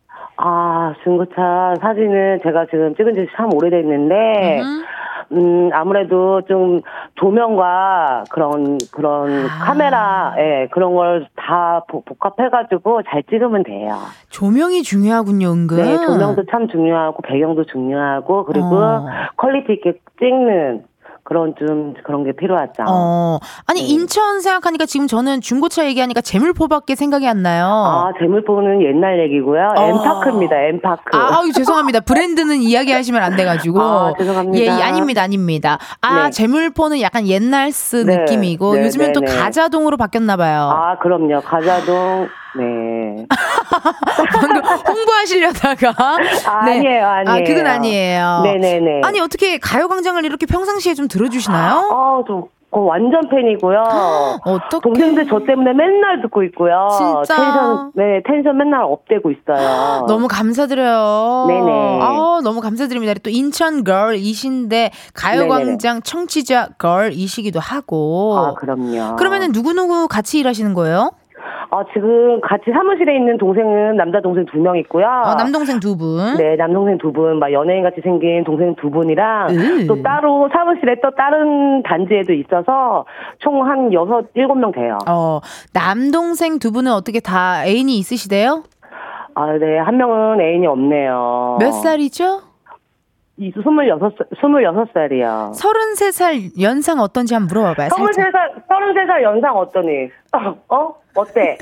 [0.44, 4.84] 아, 중고차 사진은 제가 지금 찍은 지 참 오래됐는데, 음.
[5.34, 6.82] 음, 아무래도 좀
[7.16, 9.66] 조명과 그런, 그런 아.
[9.66, 13.98] 카메라, 예, 그런 걸 다 복합해가지고 잘 찍으면 돼요.
[14.30, 15.78] 조명이 중요하군요, 은근.
[15.78, 19.06] 네, 조명도 참 중요하고, 배경도 중요하고, 그리고 어.
[19.38, 20.84] quality 있게 찍는
[21.24, 22.84] 그런 좀, 그런 게 필요하죠.
[22.88, 23.38] 어.
[23.68, 23.88] 아니, 네.
[23.88, 27.66] 인천 생각하니까 지금 저는 중고차 얘기하니까 재물포밖에 생각이 안 나요.
[27.66, 29.74] 아, 재물포는 옛날 얘기고요.
[29.78, 29.82] 어.
[29.82, 31.16] 엠파크입니다, 엠파크.
[31.16, 32.02] 아, 아유, 죄송합니다.
[32.02, 33.82] 브랜드는 이야기하시면 안 돼가지고.
[33.82, 34.60] 아, 죄송합니다.
[34.60, 35.78] 예, 예, 아닙니다, 아닙니다.
[36.02, 36.30] 아, 네.
[36.32, 39.28] 재물포는 약간 옛날 스 네, 느낌이고, 네, 요즘엔 네, 또 네.
[39.28, 40.72] 가좌동으로 바뀌었나 봐요.
[40.74, 41.42] 아, 그럼요.
[41.42, 43.26] 가좌동, 네.
[44.34, 45.94] 방금 홍보하시려다가.
[46.46, 47.48] 아, 아니에요, 아, 아니에요.
[47.48, 48.42] 그건 아니에요.
[48.44, 49.02] 네네네.
[49.04, 51.90] 아니, 어떻게 가요광장을 이렇게 평상시에 좀 들어주시나요?
[51.92, 53.84] 어, 저, 그 완전 팬이고요.
[54.46, 54.80] 어떻게.
[54.82, 56.88] 동생들 저 때문에 맨날 듣고 있고요.
[57.26, 57.36] 진짜?
[57.36, 60.06] 텐션, 네, 텐션 맨날 업되고 있어요.
[60.08, 61.46] 너무 감사드려요.
[61.50, 62.00] 네네.
[62.02, 63.14] 아, 너무 감사드립니다.
[63.24, 68.38] 또 인천 걸이신데 가요광장 청취자 걸이시기도 하고.
[68.38, 69.18] 아, 그럼요.
[69.18, 71.12] 그러면은 누구누구 같이 일하시는 거예요?
[71.74, 75.06] 아, 지금 같이 사무실에 있는 동생은 남자 동생 두 명 있고요.
[75.06, 76.36] 어, 남동생 두 분.
[76.38, 79.88] 네, 남동생 두 분, 막 연예인 같이 생긴 동생 두 분이랑 으.
[79.88, 83.06] 또 따로 사무실에 또 다른 단지에도 있어서
[83.40, 84.98] 총 한 여섯, 일곱 명 돼요.
[85.08, 85.40] 어,
[85.74, 88.64] 남동생 두 분은 어떻게 다 애인이 있으시대요?
[89.36, 91.58] 아, 네, 한 명은 애인이 없네요.
[91.60, 92.42] 몇 살이죠?
[93.42, 95.54] 이 스물여섯, 살- 스물여섯 살이요.
[95.56, 97.90] 33살 연상 어떤지 한번 물어봐봐요.
[97.90, 97.98] 살짝.
[98.14, 100.10] 서른세 살, 서른세 살 연상 어떠니?
[100.70, 100.94] 어?
[101.16, 101.58] 어때?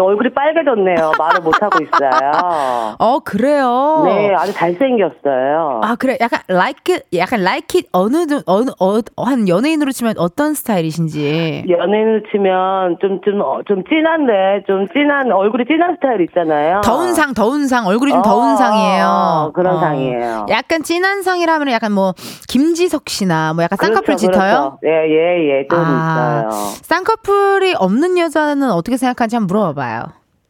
[0.00, 1.12] 얼굴이 빨개졌네요.
[1.18, 2.30] 말을 못하고 있어요.
[2.98, 4.02] 어, 그래요?
[4.06, 5.80] 네, 아주 잘생겼어요.
[5.82, 6.16] 아, 그래.
[6.20, 11.64] 약간, like it, 약간, like it, 어느, 어느, 어, 한 연예인으로 치면 어떤 스타일이신지.
[11.68, 16.80] 연예인으로 치면 좀, 좀, 어, 좀 진한데, 좀 진한, 얼굴이 진한 스타일 있잖아요.
[16.82, 19.52] 더운 상, 더운 상, 얼굴이 좀 어, 더운 상이에요.
[19.54, 19.80] 그런 어.
[19.80, 20.46] 상이에요.
[20.50, 22.14] 약간 진한 상이라면 약간 뭐,
[22.48, 24.78] 김지석 씨나 뭐 약간 쌍꺼풀 그렇죠, 짙어요?
[24.80, 24.80] 그렇죠.
[24.84, 26.50] 예, 예, 예, 좀 아, 있어요.
[26.82, 29.87] 쌍꺼풀이 없는 여자는 어떻게 생각하는지 한번 물어봐봐요.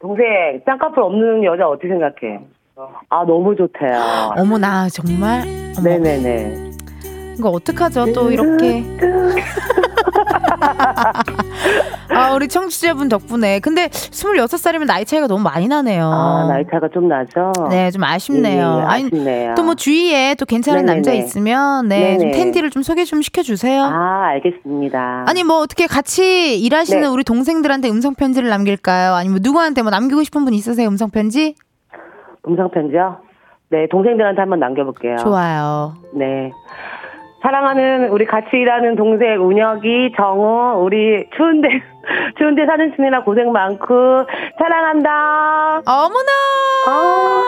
[0.01, 2.41] 동생, 쌍꺼풀 없는 여자 어떻게 생각해?
[3.09, 4.33] 아, 너무 좋대요.
[4.37, 5.43] 어머나, 정말?
[5.77, 6.71] 어머, 네네네.
[7.39, 8.13] 이거 어떡하죠?
[8.13, 8.85] 또 이렇게.
[12.11, 13.61] 아, 우리 청취자분 덕분에.
[13.61, 16.11] 근데 26살이면 나이 차이가 너무 많이 나네요.
[16.11, 17.53] 아, 나이 차가 좀 나죠?
[17.71, 18.77] 네, 좀 아쉽네요.
[18.79, 19.55] 예, 예, 아쉽네요.
[19.55, 20.95] 또 뭐 주위에 또 괜찮은 네네네.
[20.95, 22.39] 남자 있으면 네, 좀 네네.
[22.39, 23.83] 텐디를 좀 소개 좀 시켜주세요.
[23.85, 25.27] 아, 알겠습니다.
[25.29, 27.07] 아니 뭐 어떻게 같이 일하시는 네.
[27.07, 29.13] 우리 동생들한테 음성 편지를 남길까요?
[29.13, 30.89] 아니면 누구한테 뭐 남기고 싶은 분 있으세요?
[30.89, 31.55] 음성 편지?
[32.47, 33.19] 음성편지요?
[33.71, 35.17] 네, 동생들한테 한번 남겨볼게요.
[35.19, 35.93] 좋아요.
[36.15, 36.51] 네.
[37.43, 41.69] 사랑하는 우리 같이 일하는 동생 운혁이, 정우, 우리 추운데
[42.39, 43.95] 추운데 사는 친이라 고생 많고
[44.59, 45.83] 사랑한다.
[45.87, 46.33] 어머나!
[46.87, 47.47] 아.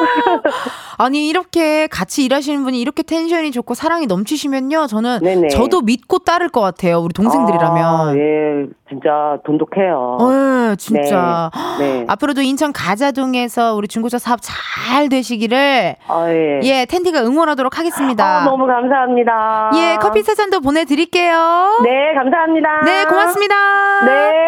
[0.99, 5.49] 아니 이렇게 같이 일하시는 분이 이렇게 텐션이 좋고 사랑이 넘치시면요, 저는 네네.
[5.49, 6.99] 저도 믿고 따를 것 같아요.
[6.99, 7.85] 우리 동생들이라면.
[7.85, 10.19] 아, 예, 진짜 돈독해요.
[10.21, 11.51] 네, 진짜.
[11.79, 12.05] 네.
[12.07, 16.61] 앞으로도 인천 가자동에서 우리 중고차 사업 잘 되시기를 아, 예.
[16.65, 18.43] 예 텐디가 응원하도록 하겠습니다.
[18.43, 19.71] 아, 너무 감사합니다.
[19.77, 21.79] 예 커피 세 잔도 보내 드릴게요.
[21.83, 22.81] 네, 감사합니다.
[22.85, 23.55] 네, 고맙습니다.
[24.05, 24.40] 네.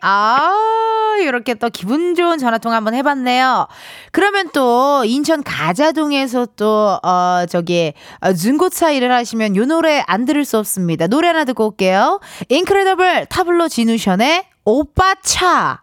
[0.00, 0.50] 아,
[1.20, 3.68] 이렇게 또 기분 좋은 전화 통화 한번 해봤네요.
[4.10, 10.44] 그러면 또 인천 가자동에서 또, 어, 저기, 어, 중고차 일을 하시면 요 노래 안 들을
[10.44, 11.06] 수 없습니다.
[11.06, 12.20] 노래 하나 듣고 올게요.
[12.48, 15.81] 인크레더블 타블로 진우션의 오빠 차.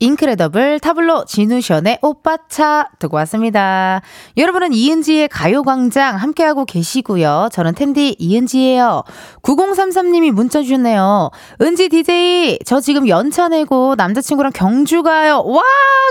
[0.00, 4.00] 인크레더블 타블로 진우션의 오빠차 듣고 왔습니다.
[4.36, 7.48] 여러분은 이은지의 가요광장 함께하고 계시고요.
[7.52, 9.02] 저는 텐디 이은지예요.
[9.42, 11.30] 9033님이 문자 주셨네요.
[11.60, 15.42] 은지 DJ 저 지금 연차 내고 남자친구랑 경주 가요.
[15.44, 15.62] 와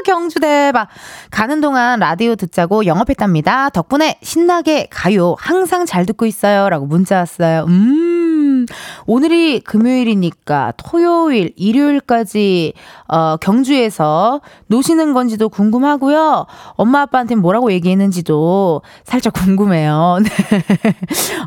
[0.06, 0.90] 경주 대박.
[1.32, 3.70] 가는 동안 라디오 듣자고 영업했답니다.
[3.70, 5.36] 덕분에 신나게 가요.
[5.40, 6.70] 항상 잘 듣고 있어요.
[6.70, 7.66] 라고 문자 왔어요.
[7.68, 8.27] 음
[9.06, 12.74] 오늘이 금요일이니까 토요일 일요일까지
[13.08, 16.46] 어, 경주에서 노시는 건지도 궁금하고요.
[16.72, 20.18] 엄마 아빠한테 뭐라고 얘기했는지도 살짝 궁금해요.
[20.24, 20.30] 네.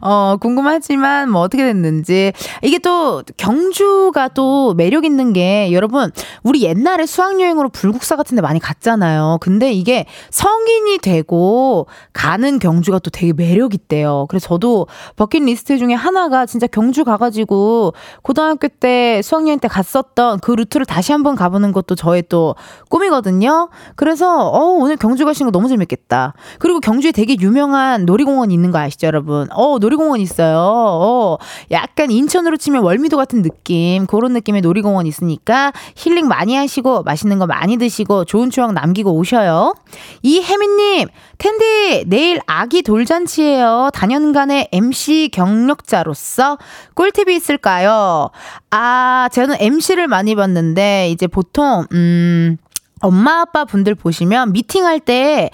[0.02, 2.32] 어, 궁금하지만 뭐 어떻게 됐는지.
[2.62, 6.10] 이게 또 경주가 또 매력 있는 게 여러분
[6.42, 9.38] 우리 옛날에 수학 여행으로 불국사 같은 데 많이 갔잖아요.
[9.40, 14.26] 근데 이게 성인이 되고 가는 경주가 또 되게 매력 있대요.
[14.28, 20.86] 그래서 저도 버킷리스트 중에 하나가 진짜 경주 가가지고 고등학교 때 수학여행 때 갔었던 그 루트를
[20.86, 22.54] 다시 한번 가보는 것도 저의 또
[22.88, 23.68] 꿈이거든요.
[23.96, 26.34] 그래서 어, 오늘 경주 가시는 거 너무 재밌겠다.
[26.58, 29.48] 그리고 경주에 되게 유명한 놀이공원 있는 거 아시죠, 여러분?
[29.52, 30.58] 어, 놀이공원 있어요.
[30.58, 31.38] 어,
[31.70, 37.46] 약간 인천으로 치면 월미도 같은 느낌, 그런 느낌의 놀이공원 있으니까 힐링 많이 하시고 맛있는 거
[37.46, 39.74] 많이 드시고 좋은 추억 남기고 오셔요.
[40.22, 41.08] 이혜민님,
[41.38, 43.90] 텐디 내일 아기 돌잔치예요.
[43.94, 46.58] 단연간의 MC 경력자로서
[46.94, 48.30] 꿀팁이 있을까요?
[48.70, 52.56] 아, 저는 MC를 많이 봤는데 이제 보통 음
[53.00, 55.50] 엄마 아빠 분들 보시면 미팅할 때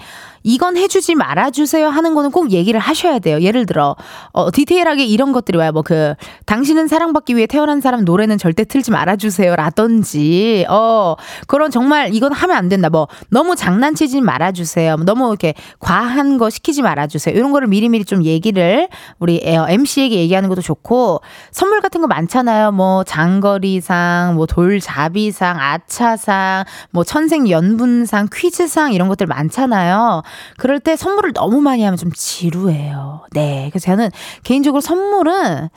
[0.47, 3.41] 이건 해주지 말아주세요 하는 거는 꼭 얘기를 하셔야 돼요.
[3.41, 3.97] 예를 들어,
[4.31, 5.73] 어, 디테일하게 이런 것들이 와요.
[5.73, 6.13] 뭐 그,
[6.45, 9.57] 당신은 사랑받기 위해 태어난 사람 노래는 절대 틀지 말아주세요.
[9.57, 11.15] 라든지, 어,
[11.47, 12.89] 그런 정말 이건 하면 안 된다.
[12.89, 14.95] 뭐, 너무 장난치지 말아주세요.
[14.95, 17.35] 뭐 너무 이렇게 과한 거 시키지 말아주세요.
[17.35, 18.87] 이런 거를 미리미리 좀 얘기를
[19.19, 21.19] 우리 MC에게 얘기하는 것도 좋고,
[21.51, 22.71] 선물 같은 거 많잖아요.
[22.71, 30.23] 뭐, 장거리상, 뭐, 돌잡이상, 아차상, 뭐, 천생연분상, 퀴즈상 이런 것들 많잖아요.
[30.57, 33.25] 그럴 때 선물을 너무 많이 하면 좀 지루해요.
[33.31, 33.69] 네.
[33.71, 34.09] 그래서 저는
[34.43, 35.69] 개인적으로 선물은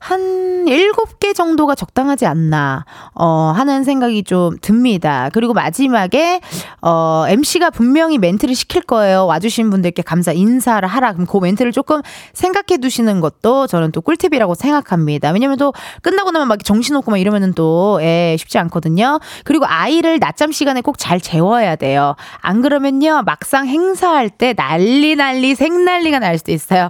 [0.00, 5.28] 한 일곱 개 정도가 적당하지 않나, 어, 하는 생각이 좀 듭니다.
[5.34, 6.40] 그리고 마지막에,
[6.80, 9.26] 어, MC가 분명히 멘트를 시킬 거예요.
[9.26, 11.12] 와주신 분들께 감사 인사를 하라.
[11.12, 12.00] 그럼 그 멘트를 조금
[12.32, 15.30] 생각해 두시는 것도 저는 또 꿀팁이라고 생각합니다.
[15.32, 19.20] 왜냐면 또 끝나고 나면 막 정신없고 막 이러면은 또, 예, 쉽지 않거든요.
[19.44, 22.14] 그리고 아이를 낮잠 시간에 꼭 잘 재워야 돼요.
[22.40, 26.88] 안 그러면요, 막상 행사할 때 난리 난리 생난리가 날 수도 있어요.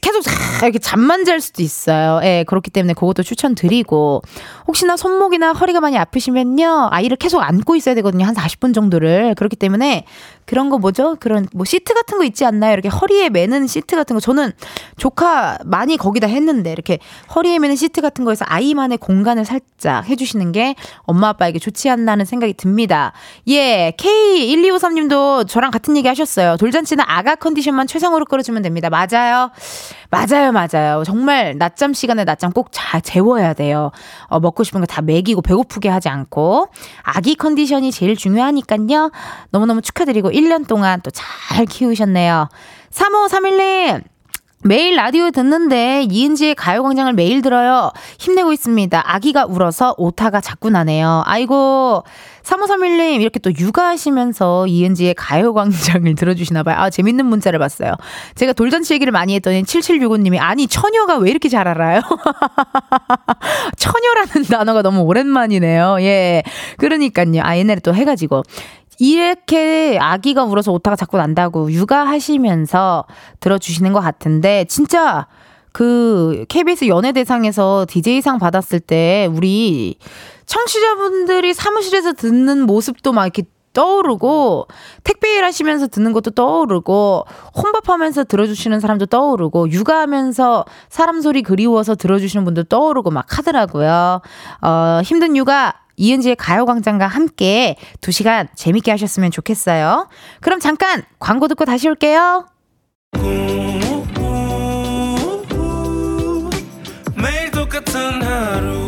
[0.00, 0.22] 계속
[0.62, 2.20] 이렇게 잠만 잘 수도 있어요.
[2.22, 4.22] 예, 그렇기 때문에 그것도 추천드리고
[4.66, 6.88] 혹시나 손목이나 허리가 많이 아프시면요.
[6.90, 8.24] 아이를 계속 안고 있어야 되거든요.
[8.24, 9.34] 한 40분 정도를.
[9.36, 10.04] 그렇기 때문에
[10.44, 11.16] 그런 거 뭐죠?
[11.18, 12.72] 그런 뭐 시트 같은 거 있지 않나요?
[12.72, 14.52] 이렇게 허리에 매는 시트 같은 거 저는
[14.96, 16.98] 조카 많이 거기다 했는데 이렇게
[17.34, 22.12] 허리에 매는 시트 같은 거에서 아이만의 공간을 살짝 해 주시는 게 엄마 아빠에게 좋지 않나
[22.12, 23.12] 하는 생각이 듭니다.
[23.48, 26.56] 예, K1253 님도 저랑 같은 얘기 하셨어요.
[26.56, 28.88] 돌잔치는 아가 컨디션만 최상으로 끌어주면 됩니다.
[28.88, 29.50] 맞아요.
[30.10, 31.02] 맞아요, 맞아요.
[31.04, 33.90] 정말 낮잠 시간에 낮잠 꼭 잘 재워야 돼요.
[34.26, 36.68] 어, 먹고 싶은 거 다 먹이고 배고프게 하지 않고.
[37.02, 39.10] 아기 컨디션이 제일 중요하니까요.
[39.50, 42.48] 너무너무 축하드리고 1년 동안 또 잘 키우셨네요.
[42.90, 44.02] 3531님,
[44.64, 47.92] 매일 라디오 듣는데 이은지의 가요광장을 매일 들어요.
[48.18, 49.02] 힘내고 있습니다.
[49.04, 51.22] 아기가 울어서 오타가 자꾸 나네요.
[51.26, 52.02] 아이고,
[52.46, 56.76] 3531님, 이렇게 또 육아하시면서 이은지의 가요광장을 들어주시나봐요.
[56.76, 57.94] 아, 재밌는 문자를 봤어요.
[58.36, 62.00] 제가 돌잔치 얘기를 많이 했더니 7765님이, 아니, 처녀가 왜 이렇게 잘 알아요?
[63.76, 65.96] 처녀라는 단어가 너무 오랜만이네요.
[66.00, 66.44] 예.
[66.78, 67.42] 그러니까요.
[67.42, 68.44] 아, 옛날에 또 해가지고.
[68.98, 73.04] 이렇게 아기가 울어서 오타가 자꾸 난다고 육아하시면서
[73.40, 75.26] 들어주시는 것 같은데 진짜
[75.72, 79.98] 그 KBS 연예대상에서 DJ상 받았을 때 우리
[80.46, 83.42] 청취자분들이 사무실에서 듣는 모습도 막 이렇게
[83.76, 84.68] 떠오르고
[85.04, 87.26] 택배 일 하시면서 듣는 것도 떠오르고
[87.62, 94.22] 혼밥하면서 들어주시는 사람도 떠오르고 육아하면서 사람 소리 그리워서 들어주시는 분도 떠오르고 막 하더라고요.
[94.62, 100.08] 어, 힘든 육아 이은지의 가요광장과 함께 2시간 재밌게 하셨으면 좋겠어요.
[100.40, 102.46] 그럼 잠깐 광고 듣고 다시 올게요.
[107.14, 108.85] 매일 똑같은 하루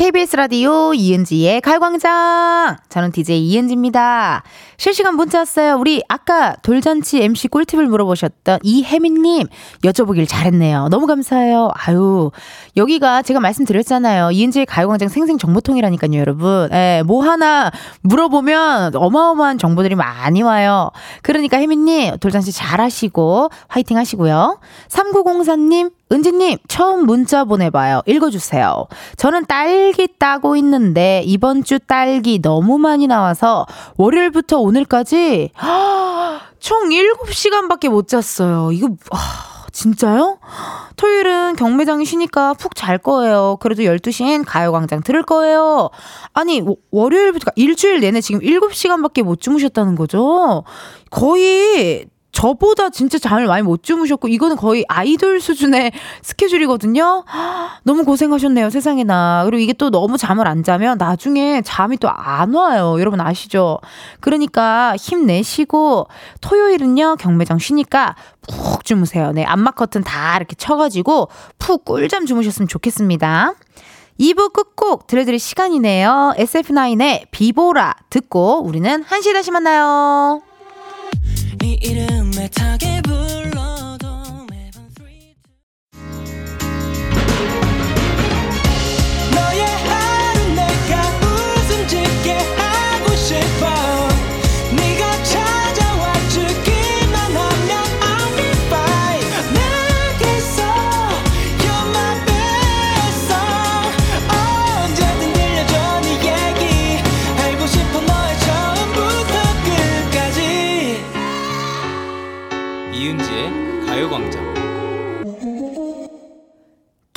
[0.00, 4.42] KBS 라디오 이은지의 가요광장 저는 DJ 이은지입니다.
[4.78, 5.76] 실시간 문자 왔어요.
[5.76, 9.46] 우리 아까 돌잔치 MC 꿀팁을 물어보셨던 이혜민님
[9.84, 10.88] 여쭤보길 잘했네요.
[10.88, 11.70] 너무 감사해요.
[11.74, 12.30] 아유
[12.78, 14.30] 여기가 제가 말씀드렸잖아요.
[14.30, 16.70] 이은지의 가요광장 생생정보통이라니까요, 여러분.
[16.72, 20.92] 예, 뭐 하나 물어보면 어마어마한 정보들이 많이 와요.
[21.20, 24.60] 그러니까 혜민님 돌잔치 잘하시고 화이팅 하시고요.
[24.88, 28.02] 3904님 은지님, 처음 문자 보내봐요.
[28.04, 28.86] 읽어주세요.
[29.16, 35.50] 저는 딸기 따고 있는데, 이번 주 딸기 너무 많이 나와서, 월요일부터 오늘까지,
[36.60, 38.72] 총 7시간밖에 못 잤어요.
[38.72, 40.38] 이거, 아, 진짜요?
[40.96, 43.56] 토요일은 경매장이 쉬니까 푹 잘 거예요.
[43.60, 45.90] 그래도 12시엔 가요광장 들을 거예요.
[46.32, 50.64] 아니, 월요일부터 일주일 내내 지금 7시간밖에 못 주무셨다는 거죠?
[51.10, 57.24] 거의 저보다 진짜 잠을 많이 못 주무셨고 이거는 거의 아이돌 수준의 스케줄이거든요.
[57.82, 59.42] 너무 고생하셨네요, 세상에나.
[59.44, 62.96] 그리고 이게 또 너무 잠을 안 자면 나중에 잠이 또 안 와요.
[63.00, 63.78] 여러분 아시죠?
[64.20, 66.06] 그러니까 힘내시고
[66.40, 68.14] 토요일은요 경매장 쉬니까
[68.48, 69.32] 푹 주무세요.
[69.32, 73.54] 네, 안마 커튼 다 이렇게 쳐가지고 푹 꿀잠 주무셨으면 좋겠습니다.
[74.20, 76.34] 2부 끝곡 들려드릴 시간이네요.
[76.36, 80.49] SF9의 비보라 듣고 우리는 1시에 다시 만나요.
[81.60, 83.79] 네 이름 애타게 불러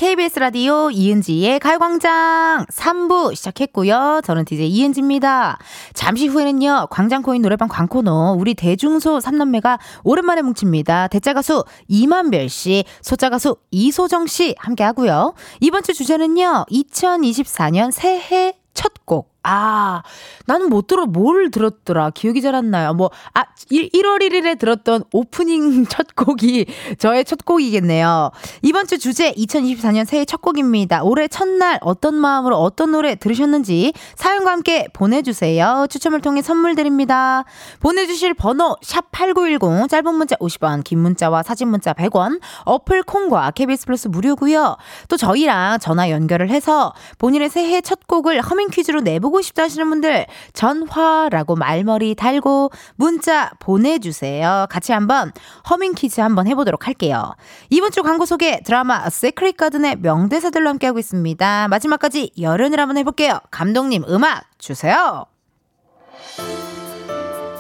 [0.04, 4.20] KBS 라디오 이은지의 가요광장 3부 시작했고요.
[4.26, 5.58] 저는 DJ 이은지입니다.
[5.94, 6.88] 잠시 후에는요.
[6.92, 11.08] 광장코인 노래방 광코너 우리 대중소 3남매가 오랜만에 뭉칩니다.
[11.08, 15.36] 대짜 가수 이만별 씨, 소짜 가수 이소정 씨 함께 하고요.
[15.62, 16.66] 이번 주 주제는요.
[16.70, 19.33] 2024년 새해 첫 곡.
[19.44, 20.02] 아,
[20.46, 22.12] 나는 못 들어, 뭘 들었더라.
[22.12, 22.94] 기억이 잘 안 나요.
[22.94, 26.66] 뭐, 아, 1, 1월 1일에 들었던 오프닝 첫 곡이
[27.00, 28.32] 저의 첫 곡이겠네요.
[28.62, 31.04] 이번 주 주제 2024년 새해 첫 곡입니다.
[31.04, 35.88] 올해 첫날 어떤 마음으로 어떤 노래 들으셨는지 사연과 함께 보내주세요.
[35.90, 37.44] 추첨을 통해 선물 드립니다.
[37.80, 44.08] 보내주실 번호 샵8910 짧은 문자 50원, 긴 문자와 사진 문자 100원, 어플 콩과 KBS 플러스
[44.08, 44.78] 무료고요.
[45.10, 49.90] 또 저희랑 전화 연결을 해서 본인의 새해 첫 곡을 허밍 퀴즈로 내보고 보고 싶다 하시는
[49.90, 54.68] 분들 전화라고 말머리 달고 문자 보내주세요.
[54.70, 55.32] 같이 한번
[55.72, 57.34] 허밍 퀴즈 한번 해보도록 할게요.
[57.72, 61.68] 이번 주 광고 소개 드라마 세크릿 가든의 명대사들로 함께하고 있습니다.
[61.68, 63.40] 마지막까지 열연을 한번 해볼게요.
[63.50, 65.26] 감독님 음악 주세요.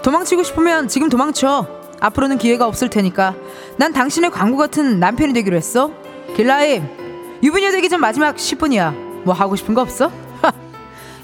[0.03, 1.67] 도망치고 싶으면 지금 도망쳐.
[1.99, 3.33] 앞으로는 기회가 없을 테니까.
[3.77, 5.89] 난 당신의 광고 같은 남편이 되기로 했어.
[6.35, 9.23] 길라임, 유부녀 되기 전 마지막 10분이야.
[9.23, 10.11] 뭐 하고 싶은 거 없어?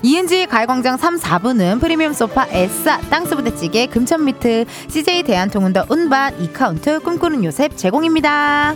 [0.02, 7.76] ENG 가요광장 3, 4부는 프리미엄 소파, 에싸, 땅스부대찌개, 금천미트, CJ 대한통운더 운반, 이카운트, 꿈꾸는 요셉
[7.76, 8.76] 제공입니다.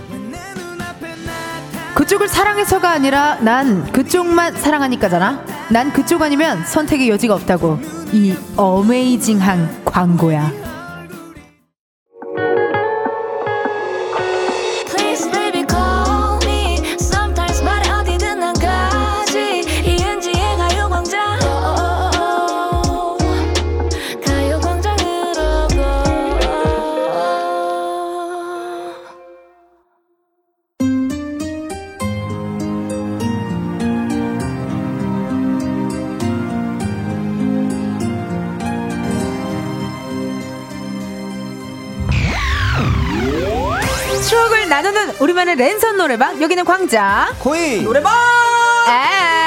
[1.96, 5.46] 그쪽을 사랑해서가 아니라 난 그쪽만 사랑하니까잖아.
[5.70, 7.80] 난 그쪽 아니면 선택의 여지가 없다고.
[8.12, 10.73] 이 어메이징한 광고야.
[45.34, 46.42] 나누는 우리만의 랜선 노래방.
[46.42, 47.28] 여기는 광장.
[47.40, 48.14] 코이 노래방!
[48.88, 49.43] 에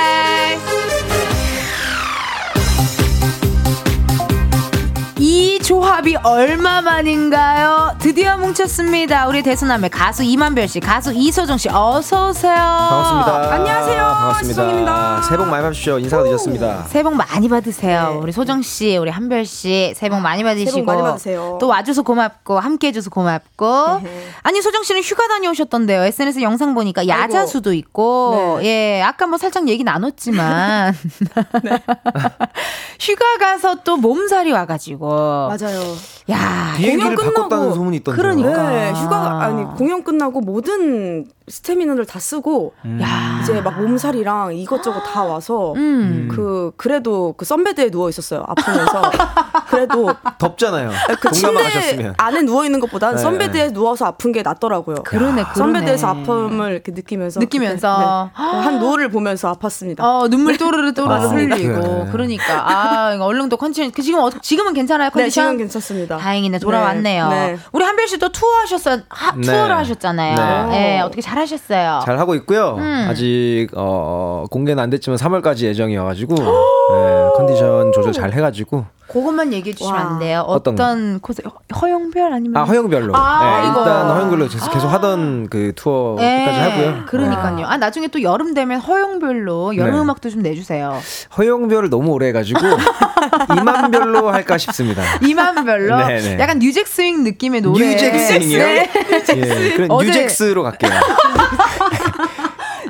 [5.66, 7.96] 조합이 얼마만인가요?
[7.98, 9.26] 드디어 뭉쳤습니다.
[9.26, 12.54] 우리 대수남의 가수 이만별 씨, 가수 이소정 씨, 어서 오세요.
[12.54, 13.52] 반갑습니다.
[13.52, 14.00] 안녕하세요.
[14.00, 14.62] 반갑습니다.
[14.62, 15.22] 시성입니다.
[15.22, 15.98] 새해 복 많이 받으십시오.
[15.98, 16.84] 인사가 드렸습니다.
[16.86, 18.20] 새해 복 많이 받으세요.
[18.22, 21.58] 우리 소정 씨, 우리 한별 씨, 새해 복 많이 받으시고 새해 복 많이 받으세요.
[21.60, 23.66] 또 와줘서 고맙고 함께 해줘서 고맙고.
[24.44, 26.04] 아니 소정 씨는 휴가 다녀오셨던데요.
[26.04, 30.94] SNS 영상 보니까 야자수도 있고, 예, 아까 뭐 살짝 얘기 나눴지만
[33.00, 35.55] 휴가 가서 또 몸살이 와가지고.
[35.60, 35.80] 맞아요.
[36.30, 38.20] 야, 비행기를 공연 끝나고 소문이 있던데.
[38.20, 38.70] 그러니까.
[38.70, 43.38] 네, 휴가 아니 공연 끝나고 모든 스태미너를 다 쓰고 야.
[43.40, 46.28] 이제 막 몸살이랑 이것저것 다 와서 음.
[46.28, 49.02] 그 그래도 그 선베드에 누워 있었어요 아프면서
[49.70, 50.90] 그래도 덥잖아요.
[51.20, 52.14] 그 동남아 침대 가셨으면.
[52.18, 53.18] 안에 누워 있는 것보다 네.
[53.18, 55.04] 선베드에 누워서 아픈 게 낫더라고요.
[55.04, 55.54] 그러네, 그러네.
[55.54, 58.30] 선베드에서 아픔을 이렇게 느끼면서 느끼면서.
[58.34, 58.42] 네.
[58.42, 60.00] 한 노을을 보면서 아팠습니다.
[60.00, 61.28] 어 눈물 또르르 또르르.
[61.28, 62.08] 흘리고 네.
[62.10, 66.16] 그러니까 아 얼른 또 컨디션 그 지금 어, 지금은 괜찮아요 네, 컨디션 지금 괜찮습니다.
[66.18, 67.28] 다행이네 돌아왔네요.
[67.28, 67.58] 네, 네.
[67.72, 69.42] 우리 한별 씨도 투어 하셨어 하, 네.
[69.42, 70.68] 투어를 하셨잖아요.
[70.70, 70.78] 네.
[70.78, 71.00] 네.
[71.00, 72.00] 어떻게 잘 하셨어요?
[72.04, 72.76] 잘 하고 있고요.
[72.78, 73.06] 음.
[73.08, 78.84] 아직 어, 공개는 안 됐지만 3월까지 예정이어가지고 네, 컨디션 조절 잘 해가지고
[79.16, 80.06] 그것만 얘기해 주시면 와.
[80.10, 80.44] 안 돼요.
[80.46, 83.66] 어떤 어떤 코스 허- 허용별 아니면 아 허용별로 아, 네.
[83.68, 87.04] 일단 허용별로 계속, 계속 하던 그 투어까지 네, 하고요.
[87.06, 87.66] 그러니까요.
[87.66, 90.00] 아 나중에 또 여름 되면 허용별로 여름 네.
[90.00, 91.00] 음악도 좀 내주세요.
[91.38, 92.60] 허용별을 너무 오래 해가지고
[93.58, 95.02] 임한별로 할까 싶습니다.
[95.26, 96.38] 임한별로 네, 네.
[96.38, 97.86] 약간 New Jack Swing 느낌의 노래.
[97.92, 98.58] New Jack Swing이요?
[98.58, 98.90] 네.
[99.34, 100.90] 예, 그럼 어제- 뉴잭스로 갈게요.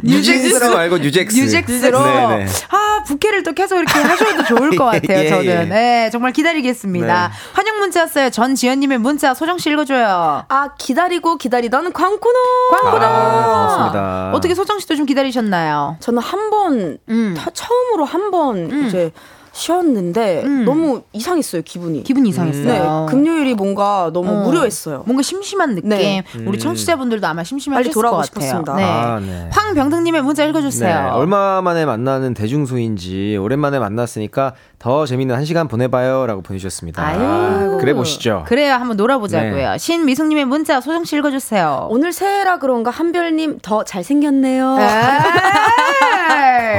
[0.02, 0.30] 뉴잭스.
[0.42, 1.36] 뉴진스라고 알고 뉴잭스.
[1.36, 2.46] 뉴잭스로 네네.
[2.70, 5.18] 아 부캐를 또 계속 이렇게 하셔도 좋을 것 같아요.
[5.18, 5.64] 예, 저는 예.
[5.64, 7.28] 네 정말 기다리겠습니다.
[7.28, 7.34] 네.
[7.52, 8.30] 환영 문자 왔어요.
[8.30, 10.44] 전지현님의 문자 소정 씨 읽어줘요.
[10.48, 12.38] 아 기다리고 기다리던 광코노.
[12.82, 13.06] 광고다.
[13.06, 14.30] 아, 반갑습니다.
[14.34, 15.96] 어떻게 소정 씨도 좀 기다리셨나요?
[16.00, 17.36] 저는 한 번 음.
[17.54, 19.10] 처음으로 한번 이제
[19.56, 20.64] 쉬었는데 음.
[20.66, 22.02] 너무 이상했어요 기분이.
[22.04, 23.06] 기분 네, 이상했어요.
[23.08, 24.42] 금요일이 뭔가 너무 어.
[24.44, 25.02] 무료했어요.
[25.06, 25.88] 뭔가 심심한 느낌.
[25.88, 26.22] 네.
[26.46, 28.24] 우리 청취자분들도 아마 심심하실 빨리 것 돌아오고 같아요.
[28.24, 28.76] 싶었습니다.
[28.76, 28.84] 네.
[28.84, 29.48] 아, 네.
[29.52, 31.02] 황병등님의 문자 읽어주세요.
[31.04, 34.54] 네, 얼마 만에 만나는 대중소인지 오랜만에 만났으니까
[34.86, 37.04] 더 재밌는 한 시간 보내봐요라고 보내주셨습니다.
[37.04, 37.76] 아유.
[37.80, 38.44] 그래 보시죠.
[38.46, 39.70] 그래요, 한번 놀아보자고요.
[39.72, 39.78] 네.
[39.78, 41.88] 신미숙님의 문자 소정 씨 읽어주세요.
[41.90, 44.76] 오늘 새해라 그런가 한별님 더 잘생겼네요.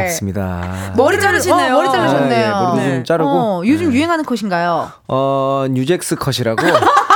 [0.03, 0.93] 맞습니다.
[0.95, 1.75] 머리 자르시네요.
[1.75, 2.55] 어, 머리 자르셨네요.
[2.55, 3.29] 아, 예, 머리도 좀 자르고.
[3.29, 3.97] 어, 요즘 네.
[3.97, 4.89] 유행하는 컷인가요?
[5.09, 6.63] 어 뉴잭스 컷이라고.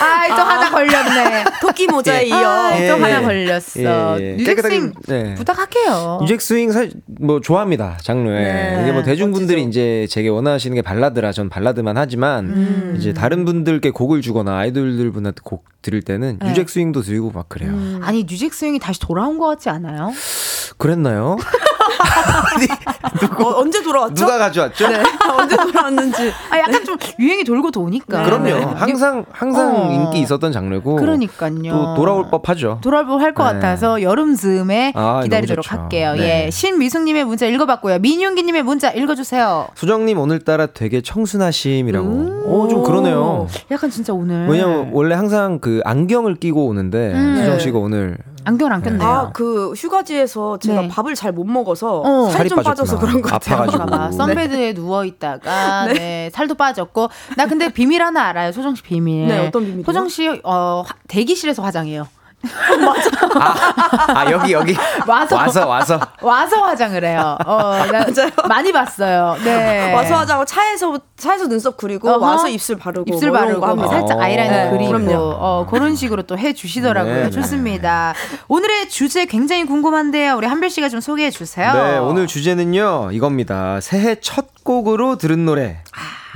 [0.00, 1.44] 아, 또 하나 걸렸네.
[1.60, 2.36] 토끼 모자에 이어.
[2.36, 3.24] 아, 또 예, 하나 예.
[3.24, 4.20] 걸렸어.
[4.20, 4.36] 예, 예.
[4.36, 5.34] New Jack Swing 깨끗하게, 네.
[5.34, 6.18] 부탁할게요.
[6.22, 10.82] New Jack 스윙 사실 뭐 좋아합니다 장르에 네, 이게 뭐 대중분들이 이제 제게 원하시는 게
[10.82, 12.94] 발라드라 전 발라드만 하지만 음.
[12.98, 16.48] 이제 다른 분들께 곡을 주거나 아이돌들 분한테 곡 드릴 때는 네.
[16.48, 20.12] New Jack Swing도 드리고 막 그래요 아니, New Jack Swing이 다시 돌아온 것 같지 않아요?
[20.78, 21.36] 그랬나요
[23.46, 24.14] 어, 언제 돌아왔죠?
[24.14, 25.02] 누가 가져왔죠 네.
[25.38, 26.32] 언제 돌아왔는지.
[26.50, 28.24] 아, 약간 좀 유행이 돌고 도니까.
[28.24, 28.60] 그럼요 네.
[28.60, 29.92] 항상 항상 어.
[29.92, 31.70] 인기 있었던 장르고 그러니까요.
[31.70, 33.52] 또 돌아올 법하죠 돌아볼 할것 네.
[33.54, 35.70] 같아서 여름 즈음에 아, 기다리도록.
[35.70, 36.14] 할게요.
[36.16, 36.46] 네.
[36.46, 36.50] 예.
[36.50, 37.98] 신미숙님의 문자 읽어봤고요.
[37.98, 39.68] 민윤기님의 문자 읽어주세요.
[39.74, 44.48] 수정님 오늘따라 되게 청순하심이라고 어좀 그러네요 약간 진짜 오늘.
[44.48, 47.36] 왜냐면 원래 항상 그 안경을 끼고 오는데 음.
[47.36, 47.58] 수정 네.
[47.58, 49.02] 씨가 오늘 안경을 안 꼈네요.
[49.08, 50.88] 아, 그 휴가지에서 제가 네.
[50.88, 52.30] 밥을 잘 못 먹어서 어.
[52.30, 52.98] 살이 좀 빠져서.
[52.98, 53.56] 그런 것 같아요.
[53.62, 53.86] 아파가지고.
[53.86, 56.30] 봐봐 선베드에 누워 있다가 네.
[56.32, 59.26] 살도 빠졌고 나 근데 비밀 하나 알아요 소정 씨 비밀.
[59.26, 59.84] 네, 어떤 비밀이요?
[59.84, 62.06] 소정 씨 어, 화- 대기실에서 화장해요.
[64.14, 64.76] 아 여기 여기
[65.06, 67.36] 와서 와서 와서 와서 화장을 해요.
[67.44, 68.30] 어, 나 맞아요.
[68.48, 69.36] 많이 봤어요.
[69.44, 69.92] 네.
[69.92, 72.18] 와서 하자고 차에서 차에서 눈썹 그리고 어허.
[72.24, 73.88] 와서 입술 바르고 입술 뭐 바르고 거 합니다.
[73.90, 74.22] 살짝 어.
[74.22, 75.14] 아이라인을 네, 그리고 그럼요.
[75.38, 77.14] 어, 그런 식으로 또 해 주시더라고요.
[77.14, 77.30] 네, 네.
[77.30, 78.12] 좋습니다.
[78.48, 80.36] 오늘의 주제 굉장히 궁금한데요.
[80.36, 81.72] 우리 한별 씨가 좀 소개해 주세요.
[81.72, 83.80] 네, 오늘 주제는요, 이겁니다.
[83.80, 85.78] 새해 첫 곡으로 들은 노래.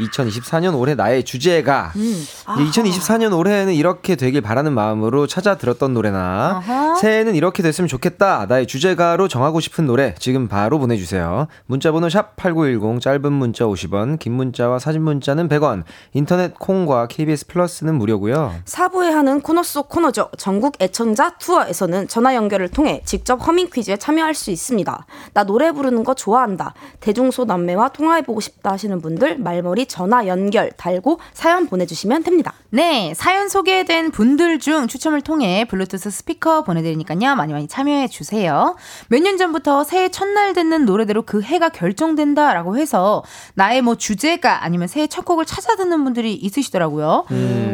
[0.06, 2.24] 2024년 올해 나의 주제가 음.
[2.46, 2.56] 아.
[2.56, 6.96] 2024년 올해에는 이렇게 되길 바라는 마음으로 찾아 들었던 노래나 어허.
[6.96, 13.00] 새해에는 이렇게 됐으면 좋겠다 나의 주제가로 정하고 싶은 노래 지금 바로 보내주세요 문자번호 샵 8910
[13.00, 19.40] 짧은 문자 50원 긴 문자와 사진 문자는 100원 인터넷 콩과 KBS 플러스는 무료고요 사부에 하는
[19.40, 20.30] 코너 속 코너죠.
[20.36, 25.06] 전국 애청자 투어에서는 전화 연결을 통해 직접 허밍 퀴즈에 참여할 수 있습니다.
[25.34, 26.74] 나 노래 부르는 거 좋아한다.
[27.00, 32.54] 대중소 남매와 통화해보고 싶다 하시는 분들 말머리 전화 연결 달고 사연 보내주시면 됩니다.
[32.70, 37.34] 네, 사연 소개된 분들 중 추첨을 통해 블루투스 스피커 보내드리니까요.
[37.34, 38.76] 많이 많이 참여해 주세요.
[39.08, 43.22] 몇 년 전부터 새해 첫날 듣는 노래대로 그 해가 결정된다라고 해서
[43.54, 47.24] 나의 뭐 주제가 아니면 새해 첫 곡을 찾아 듣는 분들이 있으시더라고요.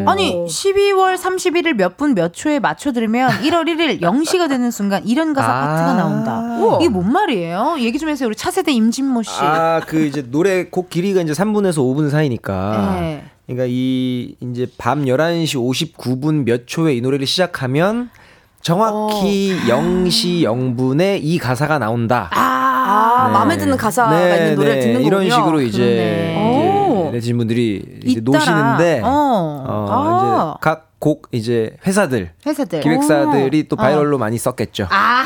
[0.06, 5.34] 아니, 12월 31일 몇 분 몇 초에 맞춰 들으면 1월 1일 0시가 되는 순간 이런
[5.34, 5.60] 가사 아.
[5.66, 6.76] 파트가 나온다.
[6.80, 7.76] 이게 뭔 말이에요?
[7.80, 8.26] 얘기 좀 해주세요.
[8.28, 9.30] 우리 차세대 임진모 씨.
[9.40, 13.24] 아 그 이제 노래 곡 길이가 이제 3분에서 5분 사이니까 네.
[13.46, 15.56] 그러니까 이 이제 밤 11시
[15.94, 18.10] 59분 몇 초에 이 노래를 시작하면
[18.60, 19.66] 정확히 어.
[19.68, 22.28] 0시 0분에 이 가사가 나온다.
[22.32, 23.32] 아, 네.
[23.32, 24.80] 마음에 드는 가사가 네, 있는 노래를 네.
[24.80, 25.22] 듣는 거군요.
[25.22, 26.34] 이런 식으로 이제.
[26.34, 28.20] 이제 네티즌 분들이 이제.
[28.20, 29.08] 노시는데 어.
[29.08, 30.54] 어, 아.
[30.56, 32.80] 이제 각곡 이제 회사들 회사들.
[32.80, 33.76] 기획사들이 또 어.
[33.76, 34.88] viral로 많이 썼겠죠.
[34.90, 35.24] 아.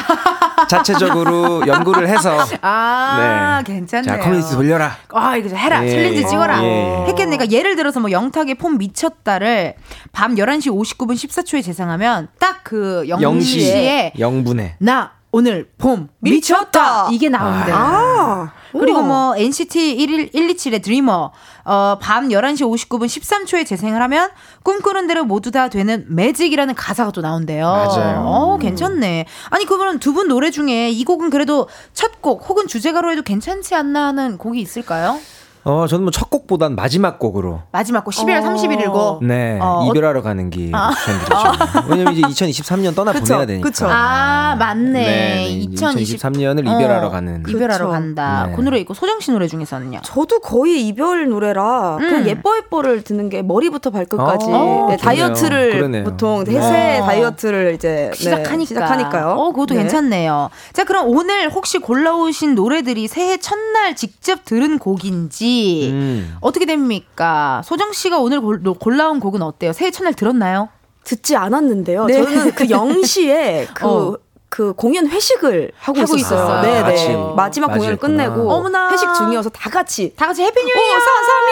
[0.70, 3.74] 자체적으로 연구를 해서 아, 네.
[3.74, 4.04] 괜찮네요.
[4.04, 4.96] 자 커뮤니티 돌려라.
[5.12, 5.84] 아, 이거 좀 해라.
[5.84, 6.26] 예, challenge 예.
[6.26, 6.62] 찍어라.
[6.64, 7.04] 예.
[7.08, 9.74] 했겠네니까 예를 들어서 뭐 영탁의 폼 미쳤다를
[10.12, 16.60] 밤 11시 59분 14초에 재생하면 딱 그 0시에 0시 0분에 나 오늘 폼 미쳤다.
[16.70, 17.08] 미쳤다.
[17.10, 17.72] 이게 나온대.
[17.72, 19.06] 아, 그리고 우와.
[19.06, 21.32] 뭐 NCT 1 127의 Dreamer
[21.64, 24.30] 어, 밤 11시 59분 13초에 재생을 하면
[24.62, 27.64] 꿈꾸는 대로 모두 다 되는 매직이라는 가사가 또 나온대요.
[27.64, 28.24] 맞아요.
[28.26, 29.24] 어, 괜찮네.
[29.50, 33.74] 아니 그러면 두 분 노래 중에 이 곡은 그래도 첫 곡 혹은 주제가로 해도 괜찮지
[33.74, 35.18] 않나 하는 곡이 있을까요?
[35.64, 39.18] 어 저는 뭐 첫 곡보단 마지막 곡으로 마지막 곡 11월 어.
[39.20, 39.24] 31일고.
[39.24, 41.88] 네 어, 이별하러 가는 길 추천드리죠.
[41.88, 43.68] 왜냐면 이제 2023년 떠나 그쵸, 보내야 되니까.
[43.68, 43.86] 그쵸.
[43.88, 44.92] 아, 맞네.
[44.92, 47.42] 네, 2020 2023년을 어, 이별하러 가는.
[47.48, 47.90] 이별하러 그쵸.
[47.90, 48.46] 간다.
[48.48, 48.56] 네.
[48.56, 50.00] 그 노래 있고 소정 씨 노래 중에서는요.
[50.02, 52.00] 저도 거의 이별 노래라 음.
[52.00, 54.96] 그냥 예뻐 예뻐를 듣는 게 머리부터 발끝까지 어, 네.
[54.96, 56.04] 다이어트를 그러네요.
[56.04, 56.60] 보통 네.
[56.60, 57.04] 새 어.
[57.06, 58.66] 다이어트를 이제 네, 시작하니까.
[58.66, 59.28] 시작하니까요.
[59.38, 59.80] 어, 그것도 네.
[59.82, 60.50] 괜찮네요.
[60.72, 65.49] 자, 그럼 오늘 혹시 골라오신 노래들이 새해 첫날 직접 들은 곡인지
[65.90, 66.36] 음.
[66.40, 67.62] 어떻게 됩니까?
[67.64, 69.72] 소정 씨가 오늘 골, 골라온 곡은 어때요?
[69.72, 70.68] 새해 첫날 들었나요?
[71.04, 72.06] 듣지 않았는데요.
[72.06, 72.22] 네.
[72.22, 74.16] 저는 그 0시에 그 어.
[74.50, 76.60] 그 공연 회식을 하고, 하고 있었어요.
[76.62, 77.16] 네, 아, 네.
[77.36, 78.24] 마지막 공연을 맞이했구나.
[78.30, 78.90] 끝내고 어머나.
[78.90, 80.98] 회식 중이어서 다 같이 다 같이 Happy New 오, 이어!
[80.98, 81.04] 4, 3,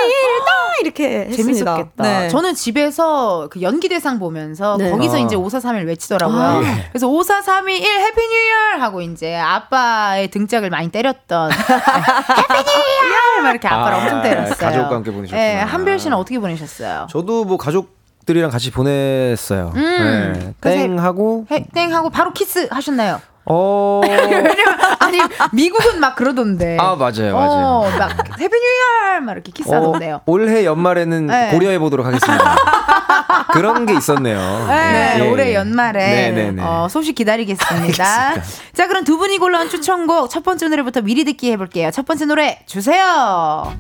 [0.05, 1.65] 2, 1, 다 이렇게 했습니다.
[1.77, 2.03] 재밌었겠다.
[2.03, 2.29] 네.
[2.29, 4.91] 저는 집에서 그 연기 대상 보면서 네.
[4.91, 5.21] 거기서 아.
[5.21, 6.39] 이제 5431 외치더라고요.
[6.41, 6.61] 아.
[6.91, 13.51] 그래서 5431 Happy New Year 하고 이제 아빠의 등짝을 많이 때렸던 Happy New Year 막
[13.51, 14.57] 이렇게 아빠를 아, 엄청 때렸어요.
[14.57, 15.41] 가족과 함께 보내셨구나.
[15.41, 17.07] 네, 한별 씨는 어떻게 보내셨어요?
[17.11, 17.97] 저도 뭐 가족
[18.29, 19.73] 들이랑 같이 보냈어요.
[19.75, 20.55] 음.
[20.61, 20.71] 네.
[20.71, 23.23] 땡 하고 해- 땡 하고 바로 키스 하셨나요?
[23.47, 24.03] 어.
[25.01, 25.19] 아니
[25.55, 26.77] 미국은 막 그러던데.
[26.79, 27.67] 아 맞아요, 맞아요.
[27.67, 30.17] 어, 막 Happy New Year 막 이렇게 키스하던데요.
[30.17, 31.49] 어, 올해 연말에는 네.
[31.53, 32.57] 고려해 보도록 하겠습니다.
[33.53, 34.67] 그런 게 있었네요.
[34.69, 35.31] 네, 예.
[35.31, 36.63] 올해 연말에 네네네.
[36.63, 38.35] 어, 소식 기다리겠습니다.
[38.75, 41.91] 자, 그럼 두 분이 골라온 추천곡 첫 번째 노래부터 미리 듣기 해볼게요.
[41.91, 43.73] 첫 번째 노래 주세요.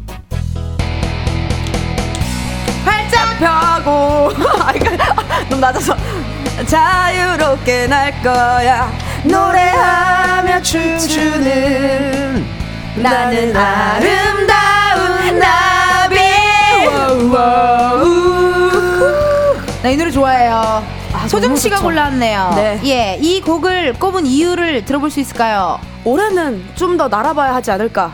[3.09, 4.30] 활짝 펴고
[4.62, 4.72] 아,
[5.48, 5.96] 너무 낮아서
[6.66, 8.90] 자유롭게 날 거야
[9.24, 12.46] 노래하며 춤추는
[12.96, 16.16] 나는 아름다운 나비
[19.82, 20.82] 나 이 노래 좋아해요.
[21.28, 21.86] 소정 너무 씨가 좋죠.
[21.86, 22.52] 골랐네요.
[22.56, 22.78] 네.
[22.84, 25.80] 예, 이 곡을 꼽은 이유를 들어볼 수 있을까요?
[26.04, 28.12] 올해는 좀 더 날아봐야 하지 않을까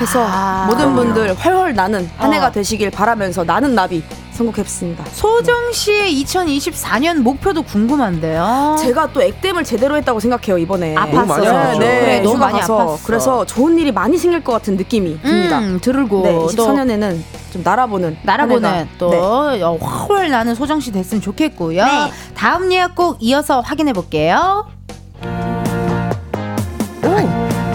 [0.00, 1.14] 해서 아, 모든 그럼요.
[1.14, 2.52] 분들 훨훨 나는 한 해가 어.
[2.52, 5.04] 되시길 바라면서 나는 나비 선곡했습니다.
[5.10, 8.76] 소정 씨의 2024년 목표도 궁금한데요.
[8.78, 10.94] 제가 또 액땜을 제대로 했다고 생각해요 이번에.
[10.94, 11.70] 너무 많이 아팠어요.
[11.72, 12.00] 네, 네.
[12.00, 12.98] 그래, 너무 많이 아팠어.
[13.04, 15.58] 그래서 좋은 일이 많이 생길 것 같은 느낌이 음, 듭니다.
[15.58, 17.18] 음, 들고 네, 24년에는
[17.52, 19.18] 좀 날아보는 날아보는 또 네.
[19.62, 21.84] 어, 훨 나는 소정 씨 됐으면 좋겠고요.
[21.84, 22.12] 네.
[22.36, 24.66] 다음 예약 꼭 이어서 확인해 볼게요.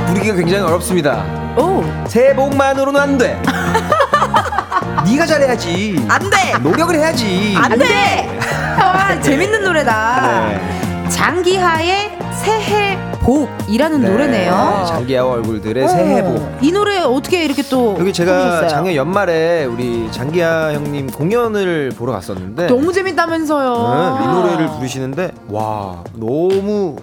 [0.08, 1.43] 부르기가 굉장히 어렵습니다.
[1.58, 3.40] 오, 새해 복만으로는 안 돼.
[5.06, 6.06] 네가 잘해야지.
[6.10, 6.58] 안 돼!
[6.62, 7.56] 노력을 해야지.
[7.58, 8.40] 안 돼!
[8.80, 10.48] 아, 재밌는 노래다.
[10.48, 11.10] 네.
[11.10, 14.10] 장기하의 새해 복이라는 네.
[14.10, 14.86] 노래네요.
[14.88, 16.38] 장기하와 얼굴들의 새해 복.
[16.38, 18.68] 어, 이 노래 어떻게 이렇게 또 여기 제가 해주셨어요?
[18.70, 24.18] 작년 연말에 우리 장기하 형님 공연을 보러 갔었는데 너무 재밌다면서요.
[24.20, 26.98] 네, 이 노래를 부르시는데 와 너무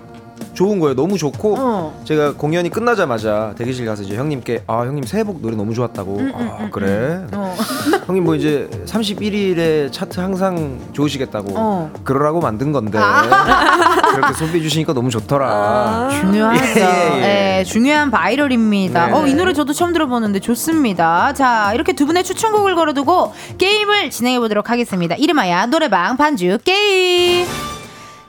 [0.61, 0.95] 좋은 거예요.
[0.95, 2.03] 너무 좋고 어.
[2.05, 6.69] 제가 공연이 끝나자마자 대기실 가서 이제 형님께 아 형님 새해 복 노래 너무 좋았다고 아
[6.71, 7.57] 그래 어.
[8.05, 11.91] 형님 뭐 이제 31일에 차트 항상 좋으시겠다고 어.
[12.05, 12.99] 그러라고 만든 건데
[14.13, 16.11] 그렇게 소비해 주시니까 너무 좋더라.
[16.21, 16.81] 중요하죠.
[16.81, 17.59] 예, 예, 예.
[17.61, 19.07] 예, 중요한 바이럴입니다.
[19.07, 19.13] 네.
[19.13, 21.33] 어, 이 노래 저도 처음 들어보는데 좋습니다.
[21.33, 25.15] 자, 이렇게 두 분의 추천곡을 걸어두고 게임을 진행해 보도록 하겠습니다.
[25.15, 27.47] 이름하여 노래방 반주 게임.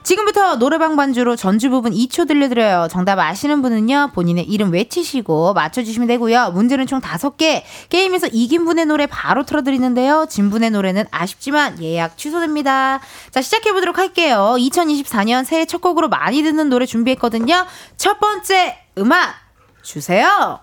[0.02, 2.88] 지금부터 노래방 반주로 전주 부분 2초 들려드려요.
[2.90, 6.50] 정답 아시는 분은요, 본인의 이름 외치시고 맞춰주시면 되고요.
[6.52, 7.62] 문제는 총 5개.
[7.88, 10.26] 게임에서 이긴 분의 노래 바로 틀어드리는데요.
[10.28, 13.00] 진 분의 노래는 아쉽지만 예약 취소됩니다.
[13.30, 14.56] 자, 시작해보도록 할게요.
[14.58, 17.66] 2024년 새해 첫 곡으로 많이 듣는 노래 준비했거든요.
[17.96, 19.34] 첫 번째 음악
[19.82, 20.60] 주세요.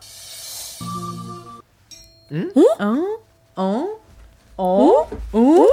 [2.31, 2.51] 응?
[2.55, 2.95] 어?
[3.55, 3.87] 어?
[4.57, 5.09] 어?
[5.31, 5.65] 어?
[5.65, 5.68] 이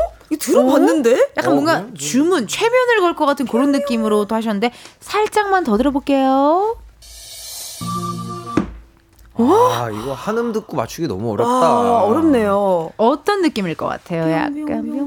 [0.55, 1.30] 거 들어봤는데?
[1.36, 4.70] 약간 뭔가 주문 최면을 걸 것 같은 그런 느낌으로 또 하셨는데
[5.01, 6.76] 살짝만 더 들어볼게요.
[9.38, 11.53] 아 이거 한음 듣고 맞추기 너무 어렵다.
[11.53, 12.90] 아, 어렵네요.
[12.97, 14.30] 어떤 느낌일 것 같아요?
[14.32, 14.57] 약간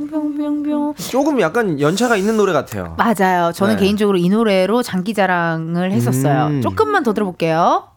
[0.09, 0.93] 뿅뿅뿅뿅.
[0.97, 2.95] 조금 약간 연차가 있는 노래 같아요.
[2.97, 3.51] 맞아요.
[3.53, 3.81] 저는 네.
[3.81, 6.45] 개인적으로 이 노래로 장기자랑을 했었어요.
[6.47, 6.61] 음.
[6.61, 7.87] 조금만 더 들어볼게요.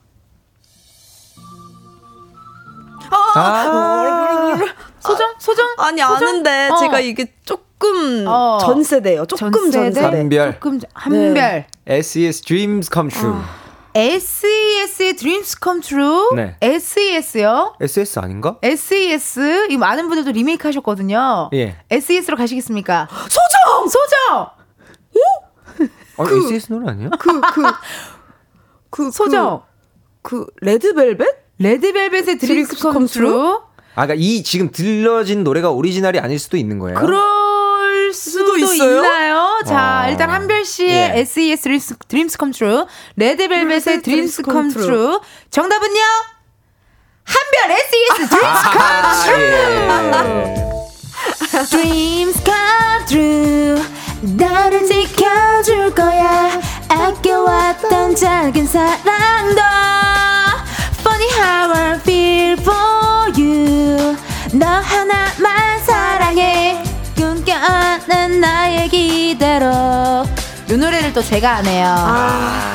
[3.34, 4.56] 아,
[5.00, 5.34] 소정?
[5.38, 5.66] 소정?
[5.78, 6.16] 아니, 소정?
[6.28, 6.76] 아는데 어.
[6.76, 8.58] 제가 이게 조금 어.
[8.60, 9.26] 전 세대예요.
[9.26, 9.92] 조금 전?
[9.92, 10.00] 세대.
[10.00, 11.66] 한별 조금 전- 한별.
[11.86, 13.36] SES Dreams Come True.
[13.94, 16.34] SES의 Dreams Come True.
[16.34, 16.56] 네.
[16.62, 17.74] SES요.
[17.80, 18.56] SES 아닌가?
[18.62, 19.66] SES.
[19.70, 21.50] 이 많은 분들도 리메이크 하셨거든요.
[21.52, 21.76] 예.
[21.90, 23.08] SES로 가시겠습니까?
[23.10, 23.88] 소정!
[23.88, 24.50] 소정!
[26.18, 27.10] 아, SES 노래 아니야?
[27.18, 27.62] 그, 그,
[28.90, 29.62] 그, 소정.
[30.22, 31.41] 그, 그 레드벨벳?
[31.62, 33.58] 레드벨벳의 Dreams Come True.
[33.94, 36.98] 아, 그러니까 이 지금 들려진 노래가 오리지널이 아닐 수도 있는 거예요.
[36.98, 38.96] 그럴 수도 있어요?
[38.96, 39.60] 있나요?
[39.66, 40.10] 자, 어.
[40.10, 41.20] 일단 한별 씨의 예.
[41.20, 42.86] SES Dreams, Dreams Come True,
[43.16, 45.18] 레드벨벳의 Dreams Come True.
[45.50, 46.00] 정답은요?
[47.24, 49.54] 한별 SES Dreams 아, Come 예.
[51.60, 51.82] True.
[51.82, 53.82] Dreams Come True.
[54.36, 56.60] 나를 지켜줄 거야.
[56.88, 60.21] 아껴왔던 작은 사랑도.
[64.54, 66.82] 너 하나만 사랑해.
[67.16, 69.66] 꿈꿔안는 나의 기대로.
[70.70, 72.72] 이 노래를 또 제가 하네요.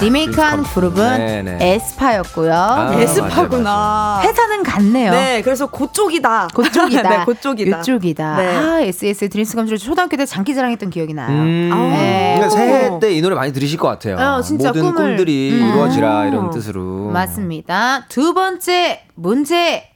[0.00, 1.58] 리메이크한 그룹은 네네.
[1.60, 2.52] 에스파였고요.
[2.54, 4.20] 아, 에스파구나.
[4.22, 5.10] 회사는 같네요.
[5.10, 6.48] 네, 그래서 그쪽이다.
[6.54, 7.02] 그쪽이다.
[7.10, 7.80] 네, 그쪽이다.
[7.80, 8.36] 이쪽이다.
[8.36, 8.56] 네.
[8.56, 11.28] 아, SS 드림스 감주 초등학교 때 장기자랑했던 기억이 나요.
[11.30, 12.34] 음, 네.
[12.36, 14.16] 그러니까 새해 때 이 노래 많이 들으실 것 같아요.
[14.16, 15.68] 어, 진짜 모든 꿈을- 꿈들이 음.
[15.68, 17.10] 이루어지라 이런 뜻으로.
[17.10, 18.04] 맞습니다.
[18.08, 19.87] 두 번째 문제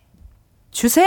[0.73, 1.07] 주세요.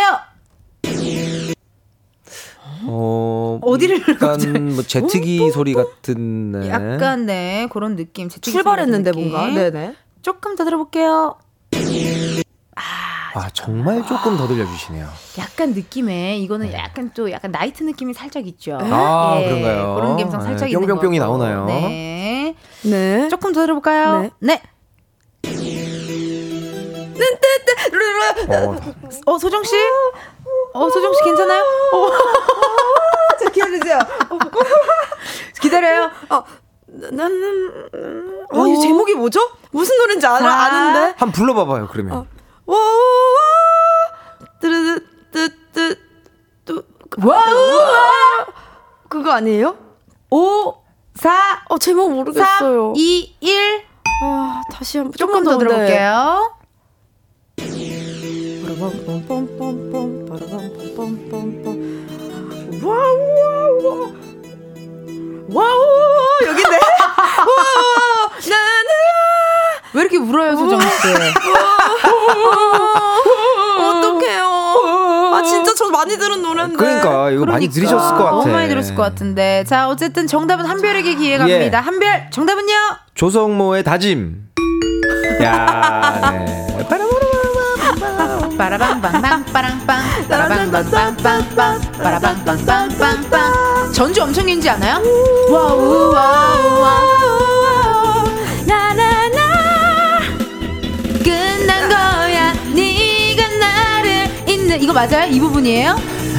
[2.88, 6.52] 어, 어디를 약간 뭐 제트기 소리 같은.
[6.52, 6.70] 네.
[6.70, 8.30] 약간 네 그런 느낌.
[8.30, 9.48] 출발했는데 같은 뭔가.
[9.48, 9.56] 느낌.
[9.56, 9.96] 네네.
[10.22, 11.38] 조금 더 들어볼게요.
[13.38, 15.10] 아 정말 조금 더 들려주시네요.
[15.40, 18.78] 약간 느낌에 이거는 약간 또 약간 나이트 느낌이 살짝 있죠.
[18.78, 18.90] 네.
[18.90, 19.96] 아, 예, 그런가요?
[19.96, 21.20] 그런 감성 네, 살짝 있는 뿅뿅뿅이.
[21.20, 21.66] 나오나요?
[21.66, 22.56] 네.
[22.84, 23.28] 네.
[23.28, 24.30] 조금 더 들어볼까요?
[24.40, 24.62] 네.
[28.50, 28.76] 어,
[29.34, 29.76] 어 소정 씨?
[30.74, 31.64] 어 소정 씨 괜찮아요?
[31.94, 32.10] 어.
[33.40, 34.00] 자, 기다리세요.
[35.62, 36.12] 기다려요.
[36.88, 37.90] 나는,
[38.52, 39.40] 어, 이 제목이 뭐죠?
[39.72, 40.48] 무슨 노래인지 알아, 자.
[40.48, 41.00] 아는데?
[41.18, 42.28] 한번 불러봐 봐요 그러면.
[42.66, 45.00] 와, 와, 와, 뜨르르,
[45.32, 46.00] 뜨, 뜨,
[46.64, 46.84] 뚜,
[47.22, 48.46] 와우!
[49.10, 49.78] 그거 아니에요?
[50.30, 50.84] 5
[51.16, 52.94] 4 어, 제목 3 모르겠어요.
[52.96, 53.86] 2 1
[54.24, 55.14] 아, 다시 한 번.
[55.14, 56.55] 조금 더 들어볼게요.
[62.84, 64.14] 와우, 와우,
[65.50, 66.80] 와우, 여긴데?
[67.38, 68.92] 와우, 나는,
[69.94, 70.88] 왜 이렇게 울어요, 소정 씨?
[73.80, 74.44] 어떡해요.
[75.34, 76.76] 아, 진짜 저 많이 들은 노래인데.
[76.78, 77.74] 그러니까 이거 많이 그러니까.
[77.74, 78.32] 들으셨을 것 같아.
[78.32, 79.64] 너무 많이 들었을 것 같은데.
[79.68, 81.78] 자, 어쨌든 정답은 한별에게 기회 갑니다.
[81.80, 81.82] 예.
[81.82, 82.74] 한별, 정답은요?
[83.16, 84.48] 조성모의 다짐.
[85.42, 86.66] 야, 네.
[88.58, 95.02] 빠라방방방 빠랑빵 빠라방방빵빵빵 빠라방방빵빵빵 전주 엄청 긴지 않아요?
[95.50, 97.25] 와우 와우 와우
[104.76, 105.32] 네, 이거 맞아요?
[105.32, 105.92] 이 부분이에요?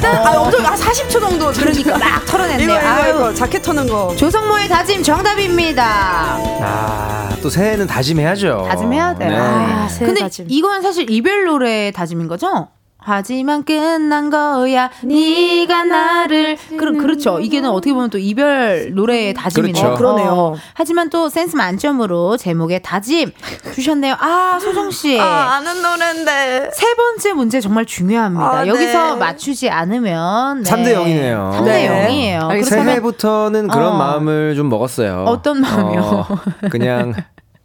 [0.03, 2.69] 아, 엄청 한 40초 정도 그러니까 막 털어냈네요.
[2.69, 3.09] 이거 이거 아유.
[3.15, 4.15] 이거 자켓 터는 거.
[4.15, 6.37] 조성모의 다짐 정답입니다.
[6.61, 8.67] 아, 또 새해는 다짐해야죠.
[8.69, 9.29] 다짐해야 돼요.
[9.31, 9.35] 네.
[9.39, 10.45] 아, 새해 근데 다짐.
[10.49, 12.67] 이건 사실 이별 노래 다짐인 거죠?
[13.09, 19.97] 하지만 끝난 거야 네가 나를 그럼 그렇죠 이게는 어떻게 보면 또 이별 노래의 다짐이네요 그렇죠.
[19.97, 20.29] 그러네요.
[20.31, 23.31] 어, 하지만 또 센스 만점으로 제목에 다짐
[23.73, 26.71] 주셨네요 아 소정 씨 아, 아는 노래인데.
[26.73, 28.45] 세 번째 문제 정말 중요합니다.
[28.45, 28.69] 아, 네.
[28.69, 30.69] 여기서 맞추지 않으면 네.
[30.71, 31.51] 3대 0이네요.
[31.53, 31.89] 3대 네.
[31.89, 32.49] 0이에요.
[32.49, 32.51] 알겠습니다.
[32.51, 33.97] 그렇다면 새해부터는 그런 어.
[33.97, 35.23] 마음을 좀 먹었어요.
[35.27, 36.01] 어떤 마음이요?
[36.01, 36.39] 어,
[36.69, 37.13] 그냥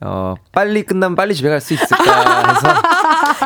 [0.01, 2.83] 어, 빨리 끝나면 빨리 집에 갈 수 있을까 해서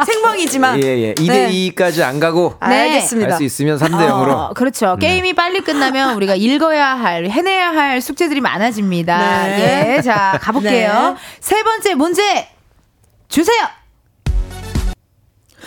[0.04, 0.82] 생방이지만.
[0.82, 1.14] 예, 예.
[1.14, 1.50] 2대 네.
[1.50, 2.82] 2까지 안 가고 네.
[2.82, 3.28] 알겠습니다.
[3.30, 4.30] 갈수 있으면 3대 0으로.
[4.30, 4.96] 어, 그렇죠.
[5.00, 9.44] 게임이 빨리 끝나면 우리가 읽어야 할, 해내야 할 숙제들이 많아집니다.
[9.44, 9.96] 네.
[9.98, 10.92] 예, 자, 가볼게요.
[10.92, 11.16] 네.
[11.40, 12.48] 세 번째 문제
[13.28, 13.64] 주세요.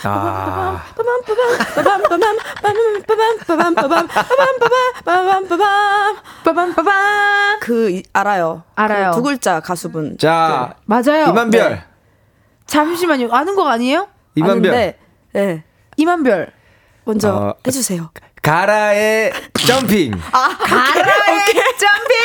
[0.03, 0.81] 아.
[7.59, 8.63] 그 이- 알아요.
[8.75, 9.11] 알아요.
[9.11, 10.17] 그 두 글자 가수분.
[10.17, 11.25] 자, 맞아요.
[11.27, 11.69] 이만별.
[11.71, 11.83] 네.
[12.65, 13.29] 잠시만요.
[13.31, 14.07] 아는 거 아니에요?
[14.35, 14.73] 이만별.
[14.73, 14.99] 아는데,
[15.33, 15.63] 네.
[15.97, 16.51] 이만별.
[17.05, 18.11] 먼저 어, 해주세요.
[18.41, 19.33] 가라의
[19.65, 20.11] 점핑.
[20.21, 21.45] 가라의
[21.77, 22.17] 점핑!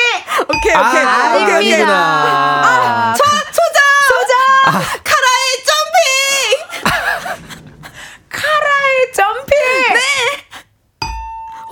[0.48, 1.02] 오케이 아, 오케이.
[1.02, 1.34] 아닙니다.
[1.36, 1.72] 오케이, 오케이.
[1.72, 3.14] 아니구나.
[3.16, 3.80] 소, 소자!
[4.08, 5.00] 소자!
[5.04, 7.44] 카라의 점핑!
[8.30, 9.54] 카라의 점핑!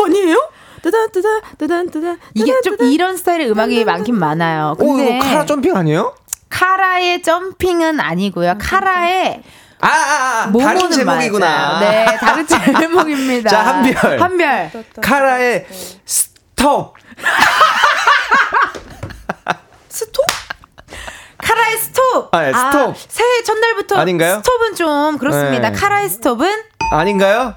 [0.04, 0.48] 아니에요?
[0.82, 2.18] 뜨단, 뜨단, 뜨단, 뜨단.
[2.34, 2.88] 이게 좀 뜨단.
[2.90, 4.74] 이런 스타일의 음악이 많긴 많아요.
[4.78, 6.16] 오, 근데 이거 카라 점핑 아니에요?
[6.48, 8.56] 카라의 점핑은 아니고요.
[8.60, 9.42] 카라의
[9.82, 11.46] 아, 아, 아 모모는 다른 제목이구나.
[11.46, 11.80] 맞아요.
[11.80, 12.46] 네, 다른
[12.80, 13.50] 제목입니다.
[13.50, 14.20] 자, 한별.
[14.22, 14.70] 한별.
[15.00, 15.66] 카라의
[16.04, 16.94] 스톱.
[19.88, 20.24] 스톱?
[21.38, 22.34] 카라의 스톱.
[22.34, 22.96] 아, 예, 스톱.
[23.08, 24.36] 새해 첫날부터 아닌가요?
[24.36, 25.70] 스톱은 좀 그렇습니다.
[25.70, 25.78] 네.
[25.78, 26.62] 카라의 스톱은
[26.92, 27.54] 아닌가요?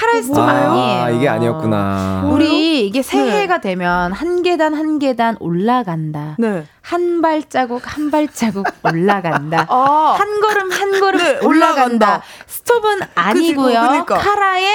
[0.00, 1.16] 카라의 스톱 아, 아니에요.
[1.18, 2.22] 이게 아니었구나.
[2.32, 6.36] 우리 이게 새해가 되면 한 계단 한 계단 올라간다.
[6.38, 6.64] 네.
[6.80, 9.66] 한 발자국 한 발자국 올라간다.
[9.68, 10.16] 아.
[10.18, 11.46] 한 걸음 한 걸음 네, 올라간다.
[11.46, 12.22] 올라간다.
[12.46, 13.80] 스톱은 아니고요.
[13.80, 14.16] 그러니까.
[14.16, 14.68] 카라의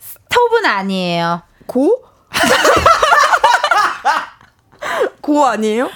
[0.00, 1.42] 스톱은 아니에요.
[1.66, 2.02] 고?
[5.22, 5.88] 고 아니에요?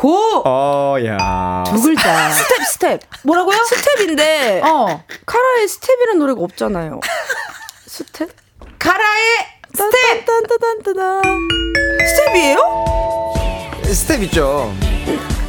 [0.00, 0.42] 고!
[0.46, 1.62] 어, 야.
[1.66, 2.30] 두 글자.
[2.32, 3.00] 스텝, 스텝.
[3.22, 3.58] 뭐라고요?
[3.68, 5.04] 스텝인데, 어.
[5.26, 7.00] 카라의 스텝이라는 노래가 없잖아요.
[7.86, 8.30] 스텝?
[8.78, 9.24] 카라의
[9.74, 10.24] 스텝!
[10.24, 11.48] 딴딴딴딴딴.
[12.16, 13.34] 스텝이에요?
[13.92, 14.72] 스텝 있죠.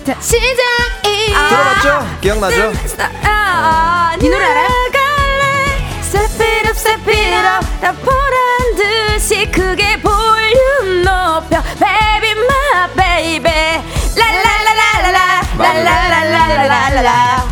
[0.06, 1.28] 자, 시작이.
[1.34, 2.18] 들어봤죠?
[2.20, 2.74] 기억나죠?
[3.24, 4.68] 아, 이 노래 알아요?
[6.02, 7.66] Step it up, step it up.
[7.80, 11.64] 나 보란 듯이 크게 볼륨 높여.
[11.80, 14.01] Baby, my baby.
[14.16, 15.41] 라라라라라라.
[15.57, 17.45] 라라라라라라.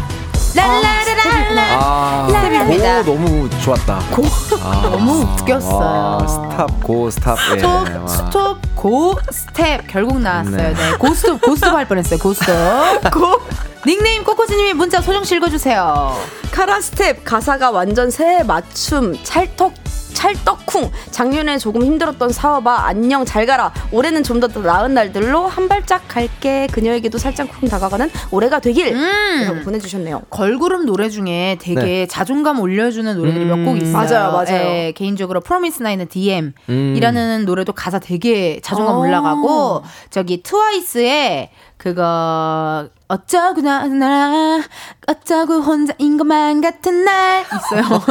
[0.55, 1.79] 라라라라라.
[1.81, 3.03] 아, 스텝입니다.
[3.03, 3.99] 고 너무 좋았다.
[4.11, 4.23] 고?
[4.83, 5.77] 너무 웃겼어요.
[5.77, 7.37] 와, 스탑, 고, 스탑.
[7.55, 7.59] 예.
[7.59, 8.07] 스톱, 와.
[8.07, 9.87] 스톱, 고, 스텝.
[9.87, 10.97] 결국 나왔어요.
[10.97, 12.19] 고스톱, 고스톱 할 뻔했어요.
[12.19, 12.53] 고스톱.
[13.13, 13.41] 고.
[13.85, 16.17] 닉네임 꼬꼬지님이 문자 소정 씨 읽어주세요.
[16.51, 19.73] 카라 스텝 가사가 완전 새해 맞춤 찰떡
[20.19, 26.01] 찰떡쿵 작년에 조금 힘들었던 사업아 안녕 잘 가라 올해는 좀 더 나은 날들로 한 발짝
[26.07, 29.43] 갈게 그녀에게도 살짝 쿵 다가가는 올해가 되길 음.
[29.45, 32.07] 라고 보내주셨네요 걸그룹 노래 중에 되게 네.
[32.07, 33.65] 자존감 올려주는 노래들이 음.
[33.65, 33.91] 몇곡 있어요.
[33.93, 34.61] 맞아요, 맞아요.
[34.69, 36.93] 예, 개인적으로 프로미스 나인의 DM 음.
[36.95, 38.99] 이라는 노래도 가사 되게 자존감 어.
[38.99, 41.49] 올라가고 저기 트와이스의
[41.79, 44.61] 그거 어쩌고 나, 나
[45.07, 48.01] 어쩌고 혼자인 것만 같은 날 있어요.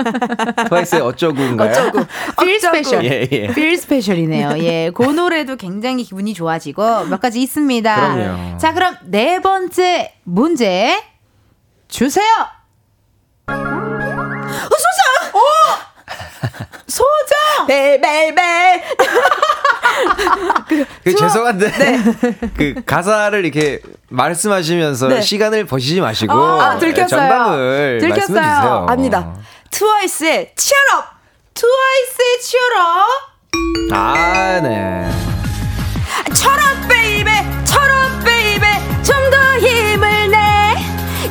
[0.68, 1.70] 트와이스의 어쩌구인가요?
[1.70, 1.98] 어쩌고
[2.40, 2.56] Feel.
[2.56, 3.04] Special.
[3.04, 3.44] 예, 예.
[3.50, 4.58] Feel Special이네요.
[4.60, 8.14] 예, 그 노래도 굉장히 기분이 좋아지고 몇 가지 있습니다.
[8.14, 8.56] 그럼요.
[8.56, 11.04] 자, 그럼 네 번째 문제
[11.88, 12.24] 주세요.
[13.46, 14.90] 소
[16.98, 17.66] 정!
[17.66, 18.82] 벨벨벨
[21.04, 21.98] 그 죄송한데 네.
[22.56, 25.20] 그 가사를 이렇게 말씀하시면서 네.
[25.20, 27.08] 시간을 버시지 마시고 아, 들켰어요.
[27.08, 28.18] 정답을 들켰어요.
[28.18, 28.86] 말씀해 주세요.
[28.88, 29.34] 압니다
[29.70, 31.04] 트와이스의 Cheer Up
[31.54, 33.06] 트와이스의 Cheer Up
[33.92, 35.10] 아, 네.
[36.34, 37.30] Cheer up baby
[37.64, 38.66] cheer up baby
[39.02, 40.36] 좀 더 힘을 내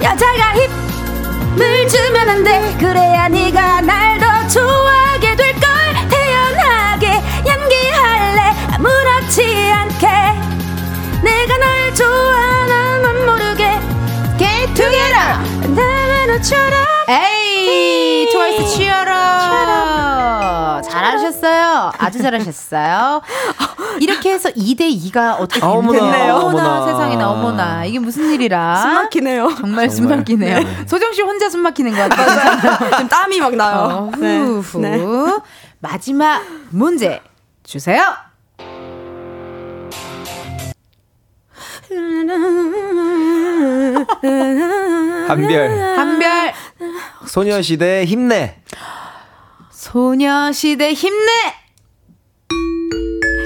[0.04, 5.29] 여자가 힘을 주면 안 돼 그래야 네가 날 더 좋아하게
[12.00, 13.78] 좋아하는 건 모르게
[14.38, 15.38] Get together!
[15.76, 16.74] 내가 너처럼
[17.10, 18.78] 에이, 트와이스!
[18.78, 20.82] 잘하셨습니다.
[20.84, 21.92] 잘하셨어요.
[21.98, 23.22] 아주 잘하셨어요.
[24.00, 24.82] 이렇게 해서 2대
[25.12, 26.36] 2가 어떻게 아, 어머나, 됐네요.
[26.36, 26.86] 어머나, 어머나.
[26.86, 27.84] 세상에나 어머나.
[27.86, 28.78] 이게 무슨 일이라.
[28.78, 29.56] 숨 막히네요.
[29.60, 30.18] 정말 숨 정말.
[30.20, 30.60] 막히네요.
[30.60, 30.86] 네.
[30.88, 32.78] 소정 씨 혼자 숨 막히는 것 같아요.
[32.92, 33.80] 지금 땀이 막 나요.
[33.80, 34.80] 어, 후, 후.
[34.80, 34.98] 네.
[35.80, 37.20] 마지막 문제
[37.64, 38.04] 주세요.
[45.28, 46.54] 한별 한별
[47.28, 48.56] 소녀시대 힘내.
[49.72, 51.32] 소녀시대 힘내.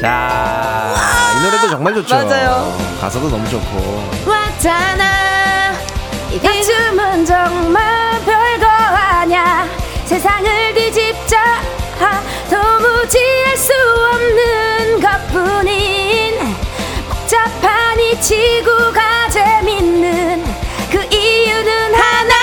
[0.01, 0.95] 자,
[1.39, 2.15] 이 노래도 정말 좋죠.
[2.15, 2.77] 맞아요.
[2.99, 4.09] 가사도 너무 좋고.
[4.29, 5.73] 왔잖아.
[6.31, 9.67] 이 춤은 정말 별거 아냐
[10.05, 11.39] 세상을 뒤집자
[11.99, 13.17] 하, 도무지
[13.47, 13.71] 알 수
[14.13, 15.72] 없는 것뿐인
[17.64, 20.43] 복잡한 이 지구가 재밌는
[20.91, 22.34] 그 이유는 하나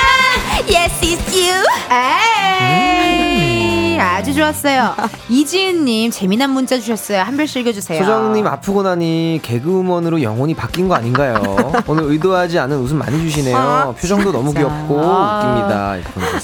[0.66, 1.62] Yes it's you
[2.72, 4.94] 에이, 아주 좋았어요.
[5.28, 7.20] 이지은님 재미난 문자 주셨어요.
[7.20, 7.98] 한별 씨 읽어주세요.
[8.02, 11.34] 소정님 아프고 나니 개그우먼으로 영혼이 바뀐 거 아닌가요?
[11.86, 13.56] 오늘 의도하지 않은 웃음 많이 주시네요.
[13.56, 14.54] 아, 표정도 너무.
[14.54, 15.42] 귀엽고 아.
[15.44, 15.96] 웃깁니다.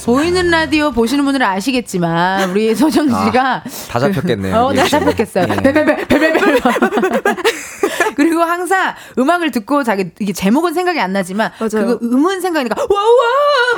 [0.04, 4.54] 보이는 라디오 보시는 분들은 아시겠지만 우리 소정 씨가 다 잡혔겠네요.
[4.54, 5.04] 어, 다 리액션이.
[5.06, 5.46] 잡혔겠어요.
[5.48, 5.56] 예.
[8.36, 11.86] 그리고 항상 음악을 듣고 자기 이게 제목은 생각이 안 나지만 맞아요.
[11.86, 13.08] 그거 음은 생각이니까 와와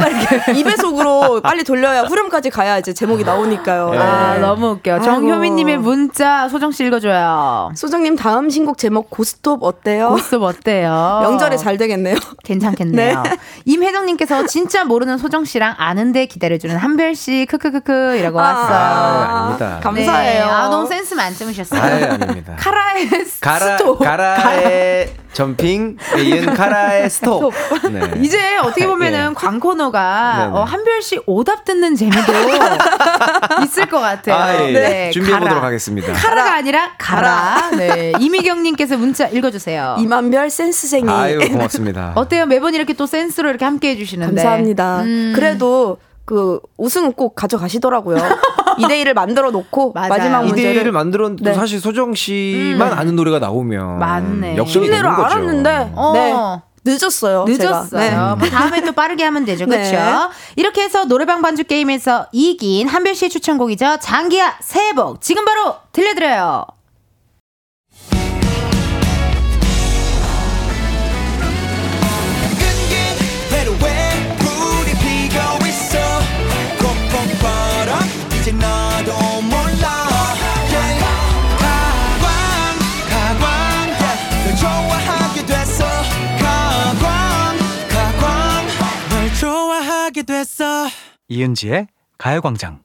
[0.00, 3.92] 막 이렇게 입의 속으로 빨리 돌려야 후렴까지 가야 이제 제목이 나오니까요.
[3.96, 4.40] 아 네.
[4.40, 5.00] 너무 웃겨.
[5.00, 7.70] 정효민님의 문자 소정 씨 읽어줘요.
[7.76, 10.08] 소정님 다음 신곡 제목 고스톱 어때요?
[10.08, 11.20] 고스톱 어때요?
[11.22, 12.16] 명절에 잘 되겠네요.
[12.42, 13.22] 괜찮겠네요.
[13.22, 13.36] 네.
[13.64, 18.76] 임혜정님께서 진짜 모르는 소정 씨랑 아는데 기다려주는 한별 씨 크크크크 이라고 왔어요.
[18.76, 19.80] 아, 아닙니다.
[19.84, 20.44] 감사해요.
[20.44, 20.50] 네.
[20.50, 21.80] 아 너무 센스 만점이셨어요.
[21.80, 22.56] 아예 아닙니다.
[22.58, 23.08] 카라의
[23.40, 24.00] 가라 스톱.
[24.00, 27.52] 가라 의 점핑 이은 카라의 스톱.
[27.92, 28.00] 네.
[28.22, 29.34] 이제 어떻게 보면은 예.
[29.34, 30.52] 광 코너가 네네.
[30.52, 32.32] 어, 한별 씨 오답 듣는 재미도
[33.64, 34.34] 있을 것 같아요.
[34.36, 34.72] 아, 예.
[34.72, 35.38] 네, 준비해.
[35.38, 36.12] 보도록 하겠습니다.
[36.12, 37.70] 카라가 아니라 가라.
[37.76, 38.12] 네.
[38.18, 39.96] 이미경님께서 문자 읽어주세요.
[40.00, 41.08] 이만별 센스쟁이.
[41.08, 42.12] 아유 고맙습니다.
[42.16, 42.46] 어때요?
[42.46, 44.42] 매번 이렇게 또 센스로 이렇게 함께 해 주시는데.
[44.42, 45.02] 감사합니다.
[45.02, 45.32] 음.
[45.36, 48.18] 그래도 그 우승은 꼭 가져가시더라고요.
[48.76, 50.08] 2대 1을 만들어 놓고 맞아요.
[50.10, 51.54] 마지막 이 문제를 대를 만들었는데 네.
[51.56, 54.58] 사실 소정 씨만 아는 노래가 나오면 맞네.
[54.58, 55.22] 역전이 되는 거죠.
[55.24, 56.12] 알았는데 어.
[56.12, 56.34] 네.
[56.84, 57.46] 늦었어요.
[57.48, 57.98] 늦었어요.
[57.98, 58.10] 네.
[58.38, 59.64] 뭐 다음에 또 빠르게 하면 되죠.
[59.64, 59.90] 네.
[59.90, 60.30] 그렇죠?
[60.56, 63.96] 이렇게 해서 노래방 반주 게임에서 이긴 한별 씨의 추천곡이죠.
[64.02, 66.66] 장기야 새해 복 지금 바로 들려드려요.
[78.40, 79.98] 이제 너도 몰라.
[91.28, 92.80] 이은지의 가요광장.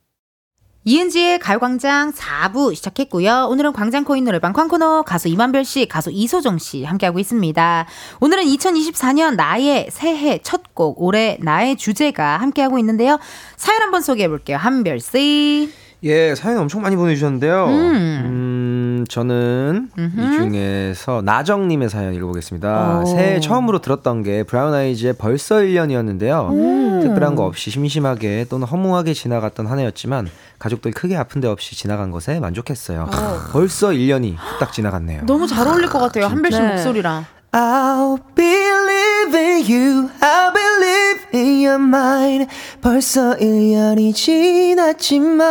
[0.86, 3.48] 이은지의 가요광장 4부 시작했고요.
[3.50, 7.86] 오늘은 광장코인 노래방 쾅코너 가수 이만별 씨, 가수 이소정 씨 함께하고 있습니다.
[8.20, 13.18] 오늘은 2024년 나의 새해 첫 곡, 올해 나의 주제가 함께하고 있는데요.
[13.56, 14.58] 사연 한번 소개해 볼게요.
[14.58, 15.72] 한별 씨.
[16.04, 17.66] 예, 사연 엄청 많이 보내주셨는데요.
[17.68, 18.22] 음.
[18.26, 23.00] 음, 저는 이 중에서 나정님의 사연 읽어보겠습니다.
[23.00, 23.06] 오.
[23.06, 27.02] 새해 처음으로 들었던 게 브라운 아이즈의 벌써 1년이었는데요.
[27.04, 30.30] 특별한 거 없이 심심하게 또는 허무하게 지나갔던 한 해였지만
[30.60, 33.10] 가족들 크게 아픈 데 없이 지나간 것에 만족했어요.
[33.52, 35.26] 벌써 1년이 후딱 지나갔네요.
[35.26, 36.26] 너무 잘 어울릴 것 같아요.
[36.26, 36.68] 한별 씨 네.
[36.70, 37.26] 목소리랑.
[37.56, 40.10] I'll believe in you.
[40.20, 42.48] I believe in your mind.
[42.82, 45.46] 벌써 1년이 지났지만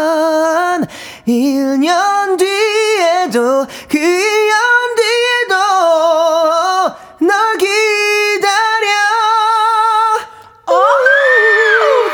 [1.29, 5.55] 1년 뒤에도 그 1년 뒤에도
[7.21, 8.89] 널 기다려.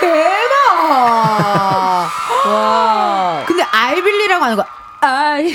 [0.01, 2.11] 대박!
[2.47, 3.45] 와.
[3.47, 4.64] 근데 알빌리라고 하는 거.
[5.01, 5.49] 알.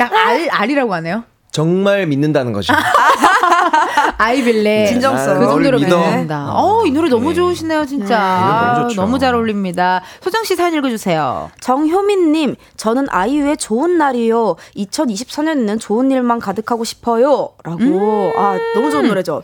[0.00, 1.24] 약간 알, 알이라고 하네요.
[1.50, 2.72] 정말 믿는다는 거죠.
[4.18, 4.86] 아이빌레.
[4.86, 5.38] 진정성.
[5.38, 5.78] 그널 정도로.
[5.78, 6.50] 믿는다.
[6.54, 7.34] 어, 이 노래 너무 네.
[7.36, 8.16] 좋으시네요, 진짜.
[8.18, 9.00] 네, 너무 아, 좋죠.
[9.00, 10.02] 너무 잘 어울립니다.
[10.20, 11.50] 소정 씨 사연 읽어주세요.
[11.60, 14.56] 정효민님, 저는 아이유의 좋은 날이요.
[14.76, 17.50] 2024년에는 좋은 일만 가득하고 싶어요.
[17.62, 18.32] 라고.
[18.36, 19.42] 아, 너무 좋은 노래죠.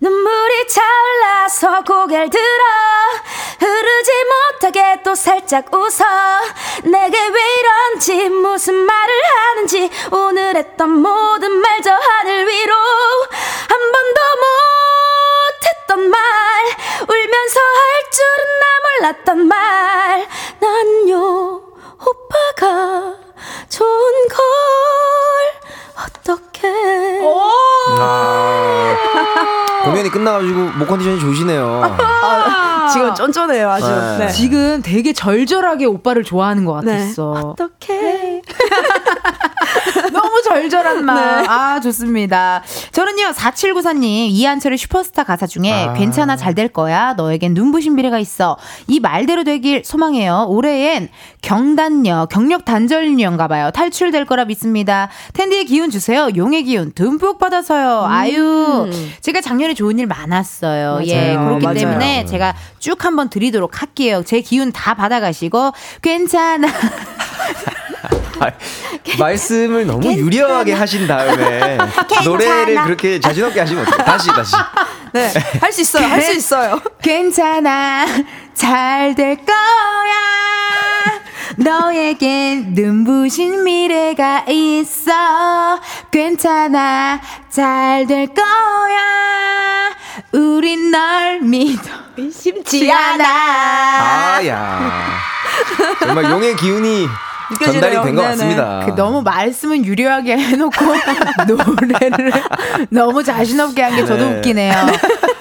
[0.00, 2.42] 눈물이 차올라서 고개를 들어.
[3.58, 4.10] 흐르지
[4.60, 6.04] 못하게 또 살짝 웃어.
[6.84, 9.14] 내게 왜 이런지, 무슨 말을
[9.48, 12.72] 하는지, 오늘 했던 모든 말 저 하늘 위로.
[13.68, 16.18] 한 번도 못했던 말,
[17.08, 20.26] 울면서 할 줄은 나 몰랐던 말.
[20.60, 21.62] 난요,
[22.00, 23.14] 오빠가
[23.68, 24.38] 좋은 걸,
[26.04, 27.20] 어떡해.
[27.98, 28.96] 아,
[29.84, 31.96] 공연이 끝나가지고 목 컨디션이 좋으시네요.
[32.92, 33.86] 지금 쫀쫀해요, 아주.
[33.86, 34.26] 네.
[34.26, 34.28] 네.
[34.32, 36.98] 지금 되게 절절하게 오빠를 좋아하는 것 네.
[36.98, 37.54] 같았어.
[37.56, 38.42] 어떡해.
[40.12, 41.42] 너무 절절한 말.
[41.42, 41.48] 네.
[41.48, 42.62] 아, 좋습니다.
[42.92, 45.92] 저는요, 4794님, 이한철의 슈퍼스타 가사 중에 아.
[45.94, 47.12] 괜찮아, 잘 될 거야.
[47.18, 48.56] 너에겐 눈부신 미래가 있어.
[48.86, 50.46] 이 말대로 되길 소망해요.
[50.48, 51.10] 올해엔
[51.42, 53.70] 경단녀, 경력 단절녀인가 봐요.
[53.74, 55.10] 탈출될 거라 믿습니다.
[55.34, 56.28] 텐디의 기운 주세요.
[56.34, 58.06] 용의 기운 듬뿍 받아서요.
[58.08, 61.00] 아유, 제가 작년에 좋은 일 많았어요.
[61.04, 61.46] 예, 맞아요.
[61.48, 61.78] 그렇기 맞아요.
[61.78, 62.54] 때문에 제가
[62.86, 64.22] 쭉 한번 드리도록 할게요.
[64.24, 65.72] 제 기운 다 받아가시고,
[66.02, 66.68] 괜찮아.
[68.38, 68.50] 아,
[69.18, 71.78] 말씀을 너무 유려하게 하신 다음에
[72.24, 74.04] 노래를 그렇게 자신 없게 하시면 어떡해요?
[74.04, 74.54] 다시 다시.
[75.12, 75.32] 네.
[75.60, 76.06] 할 수 있어요.
[76.06, 76.80] 할 수 있어요.
[77.02, 78.06] 괜찮아
[78.54, 81.15] 잘 될 거야
[81.56, 85.80] 너에겐 눈부신 미래가 있어
[86.10, 89.90] 괜찮아 잘 될 거야
[90.32, 91.82] 우린 널 믿어
[92.32, 94.44] 심지 아야.
[96.00, 97.08] 정말 용의 기운이
[97.50, 97.80] 느껴지네요.
[97.80, 98.22] 전달이 된 것.
[98.22, 98.82] 같습니다.
[98.84, 100.84] 그 너무 말씀은 유려하게 해놓고
[101.46, 102.32] 노래를
[102.90, 104.36] 너무 자신 없게 한 게 저도 네.
[104.38, 104.72] 웃기네요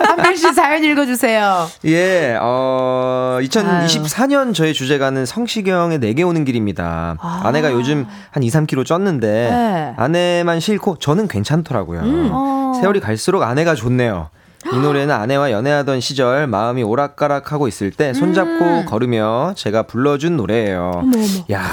[0.05, 7.17] 한별 씨 사연 읽어주세요 예, 어, 2024년 저의 주제가는 성시경의 내게 오는 길입니다.
[7.19, 7.51] 아.
[7.51, 9.93] 내가 요즘 한 2, 3kg 쪘는데 네.
[9.97, 12.01] 아내만 싫고 저는 괜찮더라고요.
[12.31, 12.73] 어.
[12.79, 14.29] 세월이 갈수록 아내가 좋네요.
[14.73, 18.85] 이 노래는 아내와 연애하던 시절 마음이 오락가락하고 있을 때 손잡고 음.
[18.85, 21.03] 걸으며 제가 불러준 노래예요.
[21.51, 21.63] 야,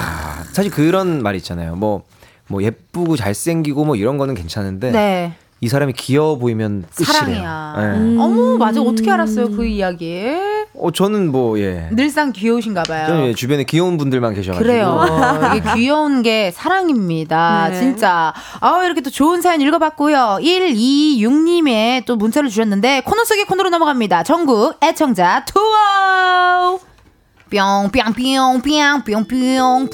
[0.52, 1.74] 사실 그런 말 있잖아요.
[1.74, 2.02] 뭐,
[2.48, 7.12] 뭐 예쁘고 잘생기고 뭐 이런 거는 괜찮은데 네 이 사람이 귀여워 보이면 끝이래요.
[7.12, 7.74] 사랑이야.
[7.78, 7.84] 네.
[7.96, 8.16] 음.
[8.18, 8.80] 어머, 맞아.
[8.82, 10.20] 어떻게 알았어요, 그 이야기?
[10.74, 11.86] 어, 저는 뭐 예.
[11.92, 13.06] 늘상 귀여우신가 봐요.
[13.06, 14.66] 저는 예, 주변에 귀여운 분들만 계셔가지고.
[14.66, 15.00] 그래요.
[15.56, 17.68] 이게 귀여운 게 사랑입니다.
[17.70, 17.78] 네.
[17.78, 18.34] 진짜.
[18.58, 20.38] 아 이렇게 또 좋은 사연 읽어봤고요.
[20.42, 24.24] 126님의 또 문자를 주셨는데, 코너 속의 코너로 넘어갑니다.
[24.24, 26.80] 전국 애청자 투어!
[27.52, 29.90] 뿅뿅뿅뿅뿅뿅뿅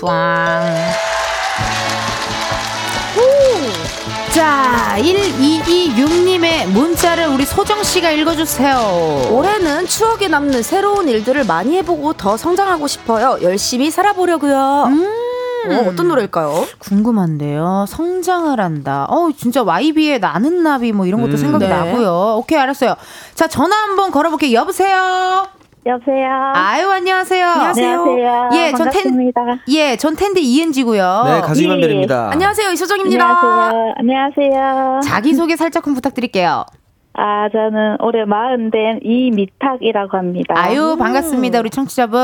[4.39, 9.31] 자, 1226님의 문자를 우리 소정씨가 읽어주세요.
[9.33, 13.39] 올해는 추억에 남는 새로운 일들을 많이 해보고 더 성장하고 싶어요.
[13.43, 14.57] 열심히 살아보려고요.
[14.57, 16.69] 어, 어떤 노래일까요?
[16.79, 17.87] 궁금한데요.
[17.89, 19.07] 성장을 한다.
[19.11, 21.37] 어, 진짜 YB의 나는 나비 뭐 이런 것도 음.
[21.37, 21.71] 생각이 네.
[21.71, 22.37] 나고요.
[22.37, 22.95] 오케이, 알았어요.
[23.35, 24.57] 자, 전화 한번 걸어볼게요.
[24.57, 25.49] 여보세요?
[25.87, 26.29] 여보세요.
[26.55, 27.47] 아유, 안녕하세요.
[27.47, 28.01] 안녕하세요.
[28.03, 28.49] 안녕하세요.
[28.53, 29.41] 예, 전 텐- 반갑습니다.
[29.69, 31.23] 예, 전 텐디 이은지고요.
[31.27, 31.65] 네, 가수 예.
[31.67, 32.31] 이만별입니다.
[32.33, 32.71] 안녕하세요.
[32.73, 33.25] 이소정입니다.
[33.25, 33.95] 안녕하세요.
[33.97, 35.01] 안녕하세요.
[35.05, 36.67] 자기 소개 살짝 좀 부탁드릴게요.
[37.15, 40.55] 아, 저는 올해 마흔 된 이미탁이라고 합니다.
[40.57, 41.59] 아유, 반갑습니다.
[41.61, 42.21] 우리 청취자분.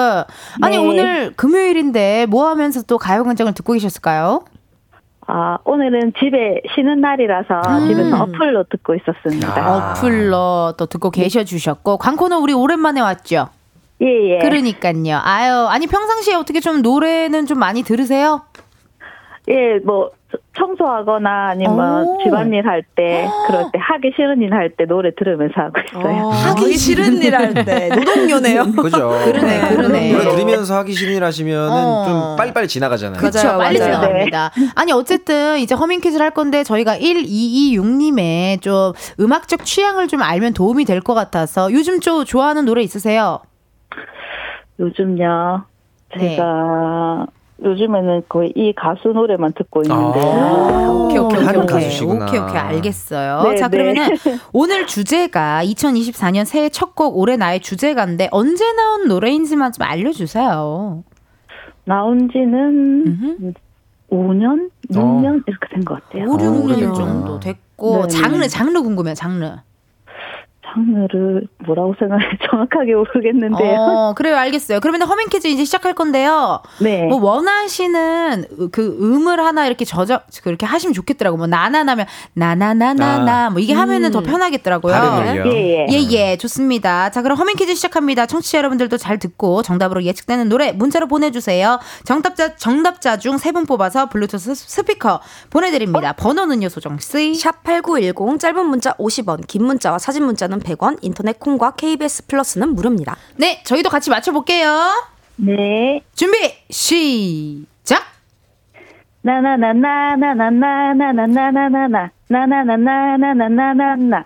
[0.62, 0.86] 아니, 네.
[0.86, 4.44] 오늘 금요일인데 뭐 하면서 또 가요광장을 듣고 계셨을까요?
[5.26, 7.88] 아, 오늘은 집에 쉬는 날이라서 음.
[7.88, 9.54] 집에서 어플로 듣고 있었습니다.
[9.56, 9.92] 아.
[9.92, 13.48] 어플로 또 듣고 계셔 주셨고, 광코너 우리 오랜만에 왔죠?
[14.02, 14.38] 예, 예.
[14.38, 15.20] 그러니까요.
[15.22, 18.42] 아유, 아니 평상시에 어떻게 좀 노래는 좀 많이 들으세요?
[19.48, 20.10] 예, 뭐
[20.56, 22.18] 청소하거나 아니면 오.
[22.24, 26.28] 집안일 할 때 그럴 때 하기 싫은 일 할 때 노래 들으면서 하고 있어요.
[26.30, 28.72] 하기 싫은 일 할 때 노동요네요.
[28.82, 29.10] 그죠.
[29.24, 30.12] 그러네, 그러네.
[30.12, 32.04] 노래 들으면서 하기 싫은 일 하시면은 어.
[32.08, 33.20] 좀 빨리빨리 지나가잖아요.
[33.20, 33.92] 그쵸, 맞아요, 빨리 맞아요.
[33.92, 34.50] 지나갑니다.
[34.74, 40.84] 아니, 어쨌든 이제 허밍 퀴즈를 할 건데 저희가 1226님의 좀 음악적 취향을 좀 알면 도움이
[40.84, 43.40] 될 것 같아서 요즘 좀 좋아하는 노래 있으세요?
[44.80, 45.64] 요즘요.
[46.16, 46.30] 네.
[46.30, 47.26] 제가
[47.62, 50.20] 요즘에는 거의 이 가수 노래만 듣고 있는데.
[50.20, 50.90] 아.
[50.90, 51.66] 오케이, 오케이, 오케이, 한 오케이.
[51.66, 52.26] 가수시구나.
[52.26, 53.42] 오케이, 오케이, 알겠어요.
[53.42, 53.76] 네, 자, 네.
[53.78, 54.08] 그러면은
[54.52, 61.02] 오늘 주제가 2024년 새해 첫 곡 올해 나의 주제가인데 언제 나온 노래인지만 좀 알려주세요.
[61.84, 63.52] 나온 지는 음흠.
[64.10, 64.70] 5년?
[64.92, 65.42] 6년?
[65.46, 66.24] 이렇게 된 것 같아요.
[66.30, 66.94] 5, 6년 오래됐구나.
[66.94, 68.08] 정도 됐고 네.
[68.08, 69.14] 장르 장르 궁금해요.
[69.14, 69.50] 장르.
[70.74, 73.80] 장르를 뭐라고 생각해 정확하게 모르겠는데요.
[73.80, 74.36] 어, 그래요.
[74.36, 74.80] 알겠어요.
[74.80, 76.60] 그러면 허밍 퀴즈 이제 시작할 건데요.
[76.80, 77.04] 네.
[77.06, 81.36] 뭐 원하시는 그 음을 하나 이렇게 저저 그렇게 하시면 좋겠더라고.
[81.36, 84.92] 뭐 나나나면 나나나나나 뭐 이게 하면은 더 편하겠더라고요.
[84.92, 85.52] 발음을요.
[85.52, 85.86] 예, 예.
[85.90, 87.10] 예, 예, 좋습니다.
[87.10, 88.26] 자, 그럼 허밍 퀴즈 시작합니다.
[88.26, 91.78] 청취자 여러분들도 잘 듣고 정답으로 예측되는 노래 문자로 보내주세요.
[92.04, 95.20] 정답자, 정답자 중 세 분 뽑아서 블루투스 스피커
[95.50, 96.12] 보내드립니다.
[96.14, 97.34] 번호는요, 소정 씨.
[97.34, 103.16] 샵 8910 짧은 문자 50원, 긴 문자와 사진 문자는 100원, 인터넷 콩과 KBS 플러스는 무료입니다.
[103.36, 104.90] 네, 저희도 같이 맞춰볼게요.
[105.36, 106.00] 네.
[106.14, 106.36] 준비,
[106.70, 108.02] 시작!
[109.22, 114.24] 나나나나나나나나나나나나 나나나나나나나나나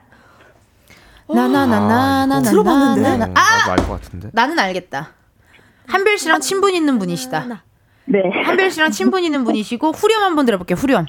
[1.27, 2.43] 나나나나 나나.
[2.43, 3.25] 들어봤는데?
[3.25, 3.59] 어, 아!
[3.69, 4.29] 나도 알것 같은데.
[4.33, 5.09] 나는 알겠다.
[5.87, 7.63] 한별 씨랑 친분 있는 분이시다.
[8.07, 8.21] 네.
[8.45, 10.77] 한별 씨랑 친분 있는 분이시고 후렴 한번 들어볼게요.
[10.77, 11.07] 후렴.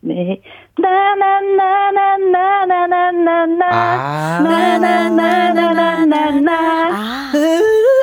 [0.00, 0.40] 네.
[0.78, 4.40] 나나나나나나나나나 아.
[4.42, 6.52] 나나나나나나나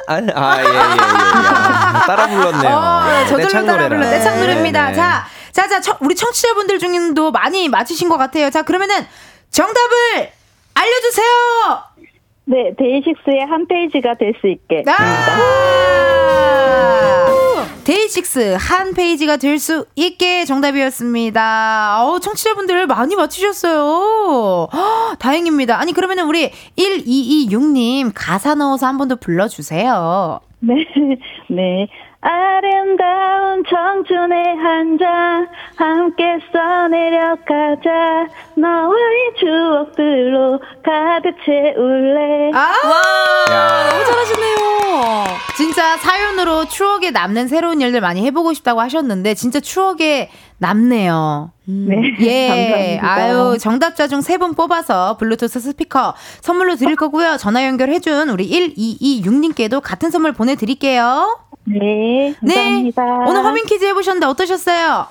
[0.07, 0.75] 아, 아, 예, 예, 예.
[0.77, 2.75] 야, 따라 불렀네요.
[2.75, 3.87] 어, 저절로 떼창 따라.
[3.89, 4.87] 불러 떼창 네, 노래입니다.
[4.89, 4.93] 네.
[4.93, 8.49] 자, 자, 자, 청- 우리 청취자분들 중에도 많이 맞히신 것 같아요.
[8.51, 8.95] 자, 그러면은
[9.49, 10.29] 정답을
[10.75, 11.25] 알려주세요.
[12.47, 14.83] 네, 데이식스의 한 페이지가 될 수 있게.
[14.87, 14.93] 아!
[17.85, 22.03] 데이식스 한 페이지가 될 수 있게 정답이었습니다.
[22.03, 24.67] 어, 청취자분들 많이 맞추셨어요.
[24.73, 25.79] 헉, 다행입니다.
[25.79, 30.39] 아니, 그러면은 우리 1226님 가사 넣어서 한 번 더 불러주세요.
[30.59, 30.73] 네,
[31.49, 31.87] 네.
[32.27, 42.73] 아름다운 청춘의 한장 함께 써내려가자 너와의 추억들로 가득 채울래 아!
[43.91, 44.55] 너무 잘하시네요.
[45.55, 51.51] 진짜 사연으로 추억에 남는 새로운 일들 많이 해보고 싶다고 하셨는데 진짜 추억에 남네요.
[51.67, 52.47] 네, 예,
[53.01, 53.11] 감사합니다.
[53.13, 57.37] 아유 정답자 중 세 분 뽑아서 블루투스 스피커 선물로 드릴 거고요.
[57.37, 61.39] 전화 연결해준 우리 1226님께도 같은 선물 보내드릴게요.
[61.65, 63.03] 네, 감사합니다.
[63.03, 65.07] 네, 오늘 허밍 퀴즈 해보셨는데 어떠셨어요?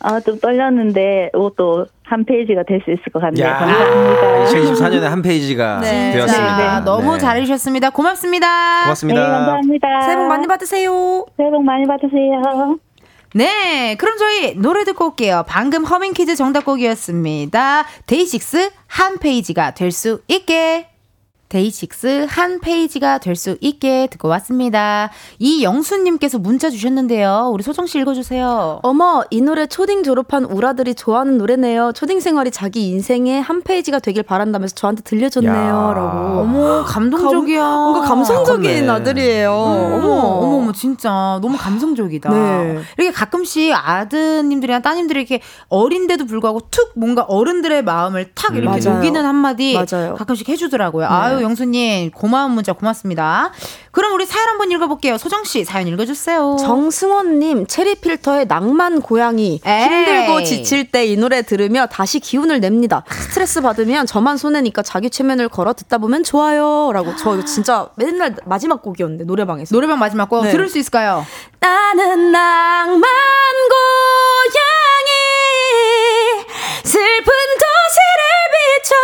[0.00, 3.46] 아, 좀 떨렸는데 이것도 한 페이지가 될 수 있을 것 같네요.
[3.46, 4.44] 야, 감사합니다.
[4.50, 6.78] 2024년에 한 페이지가 되었습니다.
[6.80, 7.18] 네, 너무 네.
[7.18, 7.90] 잘해주셨습니다.
[7.90, 8.82] 고맙습니다.
[8.82, 9.20] 고맙습니다.
[9.20, 10.00] 네, 감사합니다.
[10.02, 11.26] 새해 복 많이 받으세요.
[11.36, 12.78] 새해 복 많이 받으세요.
[13.34, 15.44] 네, 그럼 저희 노래 듣고 올게요.
[15.48, 17.84] 방금 허밍 퀴즈 정답곡이었습니다.
[18.06, 20.88] 데이식스 한 페이지가 될 수 있게.
[21.58, 25.10] 데이식스 한 페이지가 될 수 있게 듣고 왔습니다.
[25.40, 27.50] 이영수님께서 문자 주셨는데요.
[27.52, 28.78] 우리 소정 씨 읽어주세요.
[28.82, 31.92] 어머, 이 노래 초딩 졸업한 울 아들이 좋아하는 노래네요.
[31.94, 35.52] 초딩 생활이 자기 인생의 한 페이지가 되길 바란다면서 저한테 들려줬네요.
[35.52, 35.92] 야.
[35.94, 36.40] 라고.
[36.40, 37.62] 어머, 감동적이야.
[37.62, 38.88] 뭔가 감성적인 컸네.
[38.88, 39.52] 아들이에요.
[39.52, 41.10] 어머, 어머, 어머, 진짜
[41.42, 42.30] 너무 감성적이다.
[42.30, 42.78] 네.
[42.96, 48.96] 이렇게 가끔씩 아드님들이나 따님들이 이렇게 어린데도 불구하고 툭 뭔가 어른들의 마음을 탁 이렇게 맞아요.
[49.00, 50.14] 녹이는 한마디 맞아요.
[50.14, 51.06] 가끔씩 해주더라고요.
[51.08, 51.12] 네.
[51.12, 53.52] 아유, 영수님, 고마운 문자 고맙습니다.
[53.92, 55.18] 그럼 우리 사연 한번 읽어볼게요.
[55.18, 56.56] 소정 씨, 사연 읽어주세요.
[56.58, 59.60] 정승원님, 체리 필터의 낭만 고양이.
[59.64, 59.82] 에이.
[59.84, 63.04] 힘들고 지칠 때 이 노래 들으며 다시 기운을 냅니다.
[63.10, 66.90] 스트레스 받으면 저만 손해니까 자기 최면을 걸어 듣다 보면 좋아요.
[66.94, 67.14] 라고.
[67.16, 69.74] 저 진짜 맨날 마지막 곡이었는데, 노래방에서.
[69.74, 70.50] 노래방 마지막 곡 네.
[70.50, 71.26] 들을 수 있을까요?
[71.60, 73.02] 나는 낭만
[75.04, 76.44] 고양이
[76.84, 77.32] 슬픈
[77.62, 78.22] 도시를
[78.54, 78.94] 비춰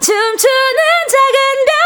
[0.00, 1.77] 춤추는 작은 아,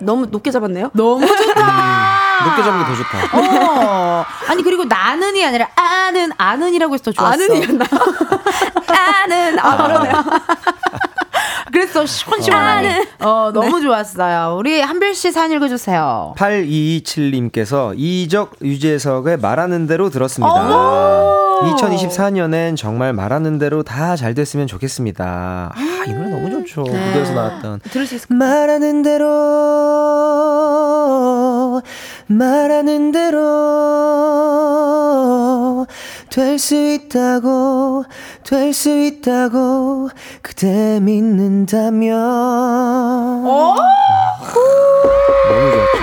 [0.00, 0.90] 너무 높게 잡았네요.
[0.92, 2.20] 너무 좋다.
[2.44, 3.38] 높게 잡는 게 더 좋다.
[3.38, 4.24] 어.
[4.48, 7.32] 아니, 그리고 나는이 아니라 아는, 아는이라고 해서 더 좋았어.
[7.32, 7.84] 아는이었나?
[9.22, 10.24] 아는 아 그러네요.
[11.74, 13.06] 그래서 시원시원하네.
[13.20, 14.54] 어, 너무 좋았어요.
[14.58, 16.34] 우리 한별 씨 사연 읽어주세요.
[16.38, 20.54] 8227님께서 이적 유재석의 말하는 대로 들었습니다.
[21.62, 25.72] 2024년엔 정말 말하는 대로 다 잘 됐으면 좋겠습니다.
[25.74, 26.82] 아, 이 노래 너무 좋죠.
[26.82, 27.80] 무대에서 나왔던.
[27.90, 28.38] 들을 수 있을까요?
[28.38, 29.24] 말하는 대로
[32.28, 33.40] 말하는 대로
[36.34, 38.04] 될 수 있다고
[38.42, 40.08] 될 수 있다고
[40.42, 42.18] 그대 믿는다면
[43.46, 43.74] 어?
[45.48, 45.98] 너무 좋았죠.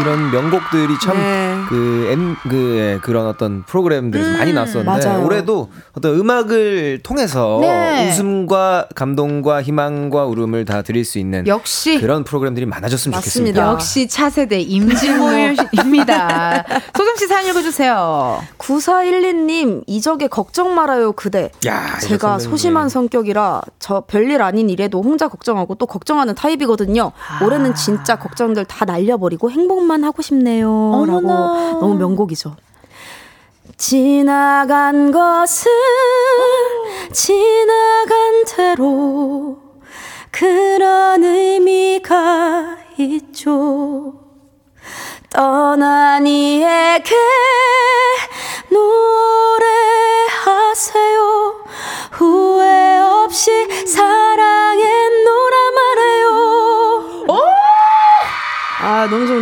[0.00, 1.56] 이런 명곡들이 참 네.
[1.68, 5.24] 그, 엠, 그, 예, 그런 어떤 프로그램들에서 많이 나왔었는데, 맞아요.
[5.24, 8.08] 올해도 어떤 음악을 통해서 네.
[8.10, 11.98] 웃음과 감동과 희망과 울음을 다 드릴 수 있는 역시.
[12.00, 13.20] 그런 프로그램들이 많아졌으면 맞습니다.
[13.20, 13.72] 좋겠습니다.
[13.72, 16.64] 역시 차세대 임진모입니다.
[16.96, 18.40] 소정 씨 사연 읽어주세요.
[18.58, 21.50] 9412님 이적의 걱정 말아요 그대.
[21.66, 22.38] 야, 제가.
[22.38, 27.12] 소심한 성격이라 저 별일 아닌 일에도 혼자 걱정하고 또 걱정하는 타입이거든요.
[27.42, 31.04] 올해는 진짜 걱정들 다 날려버리고 행복 만 하고 싶네요.
[31.06, 31.78] 라고 어머나.
[31.80, 32.56] 너무 명곡이죠.
[33.76, 35.70] 지나간 것은
[37.12, 39.58] 지나간 대로
[40.30, 44.14] 그런 의미가 있죠.
[45.30, 47.14] 떠난 이에게
[50.60, 51.54] 노래하세요.
[52.12, 55.19] 후회 없이 사랑했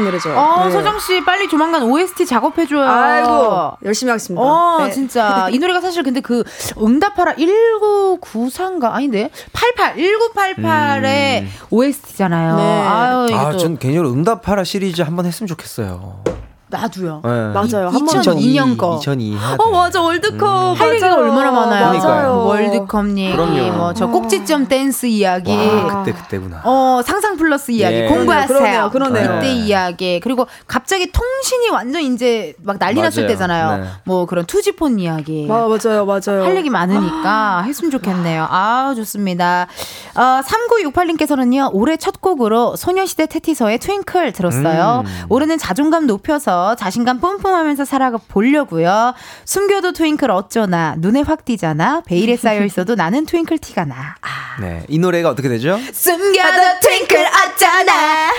[0.09, 0.11] 아.
[0.11, 0.31] 노래죠.
[0.39, 0.71] 어, 네.
[0.73, 2.83] 소정 씨 빨리 조만간 OST 작업해 줘요.
[2.89, 4.43] 아이고 열심히 하겠습니다.
[4.43, 4.91] 어, 네.
[4.93, 5.49] 진짜.
[5.51, 6.43] 이 노래가 사실 근데 그
[6.81, 8.93] 응답하라 1994인가?
[8.93, 9.31] 아닌데?
[9.53, 12.57] 88, 1988의 OST잖아요.
[12.57, 12.63] 네.
[12.63, 16.23] 아유, 이게 아, 또 전 개인적으로 응답하라 시리즈 한번 했으면 좋겠어요.
[16.71, 17.23] 나도요.
[17.25, 17.31] 네.
[17.53, 17.89] 맞아요.
[17.89, 18.21] 한 번.
[18.21, 18.99] 2002년 거.
[19.01, 19.63] 2002 해야 돼.
[19.63, 21.23] 어 맞아 월드컵 할 얘기가 맞아요.
[21.23, 21.87] 얼마나 많아요.
[21.91, 22.45] 그러니까요.
[22.45, 23.73] 월드컵 얘기, 그럼요.
[23.77, 25.55] 뭐저 꼭지점 댄스 이야기.
[25.57, 26.61] 와, 그때 그때구나.
[26.65, 27.97] 어, 상상 플러스 이야기.
[27.97, 28.07] 예.
[28.09, 28.59] 공부하세요.
[28.59, 29.23] 그러네요, 그러네요.
[29.35, 29.55] 그때 네.
[29.55, 30.21] 이야기.
[30.21, 33.29] 그리고 갑자기 통신이 완전 이제 막 난리 났을 맞아요.
[33.33, 33.77] 때잖아요.
[33.83, 33.89] 네.
[34.05, 35.47] 뭐 그런 2G폰 이야기.
[35.51, 36.45] 아, 맞아요, 맞아요.
[36.45, 38.47] 할 얘기 많으니까 했으면 좋겠네요.
[38.51, 39.67] 아, 좋습니다.
[40.15, 45.05] 어, 3968님께서는요, 올해 첫 곡으로 소녀시대 태티서의 Twinkle 들었어요.
[45.07, 45.25] 음.
[45.29, 49.15] 올해는 자존감 높여서 자신감 뿜뿜하면서 살아가 보려고요.
[49.45, 52.03] 숨겨도 트윙클 어쩌나, 눈에 확 띄잖아.
[52.07, 54.15] 베일에 쌓여 있어도 나는 트윙클 티가 나.
[54.21, 54.61] 아.
[54.61, 54.85] 네.
[54.89, 55.79] 이 노래가 어떻게 되죠?
[55.93, 58.33] 숨겨도 트윙클 어쩌나.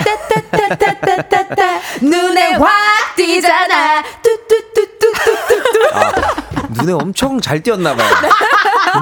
[0.58, 1.80] 따따따따따따.
[2.02, 2.70] 눈에 확
[3.16, 4.02] 띄잖아.
[4.22, 6.39] 뚜뚜뚜뚜뚜뚜뚜.
[6.80, 8.06] 아, 눈에 엄청 잘 띄었나 봐요.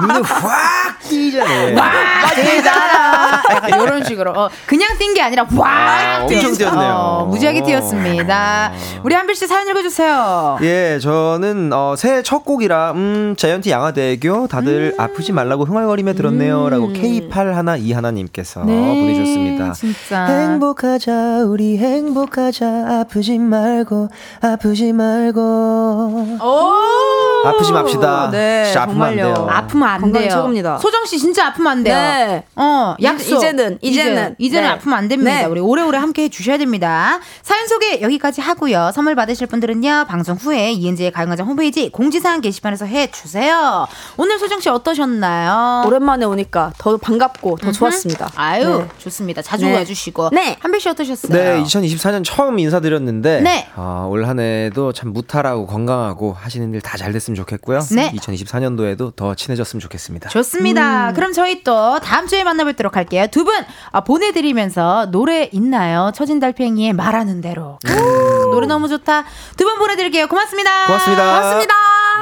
[0.01, 1.75] 눈에 확 띄잖아요.
[1.77, 1.91] 와,
[2.35, 3.41] 되잖아.
[3.49, 4.31] 약간 이런 식으로.
[4.31, 6.93] 어, 그냥 뛴게 아니라 아, 와, 엄청 뛰었네요.
[6.93, 8.71] 어, 무지하게 뛰었습니다.
[9.03, 10.59] 우리 한별 씨 사연 읽어주세요.
[10.61, 15.01] 예, 저는 어, 새해 첫 곡이라 음, 자이언티 양화대교 다들 음.
[15.01, 19.65] 아프지 말라고 흥얼거리며 들었네요라고 K8121님께서 보내주셨습니다.
[19.65, 20.25] 네, 진짜.
[20.25, 22.65] 행복하자 우리 행복하자
[23.01, 24.09] 아프지 말고
[24.41, 27.47] 아프지 말고 오!
[27.47, 28.29] 아프지 맙시다.
[28.31, 29.33] 네, 진짜 아프면 안 정말요.
[29.33, 29.47] 돼요.
[29.49, 30.29] 아프면 안 돼요.
[30.29, 30.77] 최고입니다.
[30.77, 31.95] 소정 씨 진짜 아프면 안 돼요.
[31.95, 32.43] 네.
[32.55, 33.37] 어, 약속.
[33.37, 34.35] 이제는, 이제는.
[34.37, 34.73] 이제, 는 네.
[34.73, 35.31] 아프면 안 됩니다.
[35.31, 35.45] 네.
[35.45, 37.19] 우리 오래오래 함께 해 주셔야 됩니다.
[37.41, 38.91] 사연 소개 여기까지 하고요.
[38.93, 43.87] 선물 받으실 분들은요, 방송 후에 이은지의 가요광장 홈페이지 공지사항 게시판에서 해 주세요.
[44.17, 45.83] 오늘 소정 씨 어떠셨나요?
[45.87, 48.29] 오랜만에 오니까 더 반갑고 더 좋았습니다.
[48.35, 48.87] 아유, 네.
[48.97, 49.41] 좋습니다.
[49.41, 49.75] 자주 네.
[49.75, 50.29] 와주시고.
[50.33, 50.57] 네.
[50.59, 51.31] 한별 씨 어떠셨어요?
[51.33, 53.67] 네, 2024년 처음 인사드렸는데 네.
[53.75, 57.79] 어, 올 한해도 참 무탈하고 건강하고 하시는 일 다 잘 됐으면 좋겠 고요.
[57.91, 58.11] 네.
[58.11, 60.29] 2024년도에도 더 친해졌으면 좋겠습니다.
[60.29, 61.13] 좋습니다.
[61.13, 63.27] 그럼 저희 또 다음 주에 만나뵙도록 할게요.
[63.31, 63.53] 두분
[63.91, 66.11] 아, 보내드리면서 노래 있나요?
[66.13, 67.79] 처진 달팽이의 말하는 대로.
[67.87, 69.23] 오, 노래 너무 좋다.
[69.57, 70.27] 두 분 보내드릴게요.
[70.27, 70.85] 고맙습니다.
[70.87, 71.23] 고맙습니다.
[71.25, 71.73] 고맙습니다.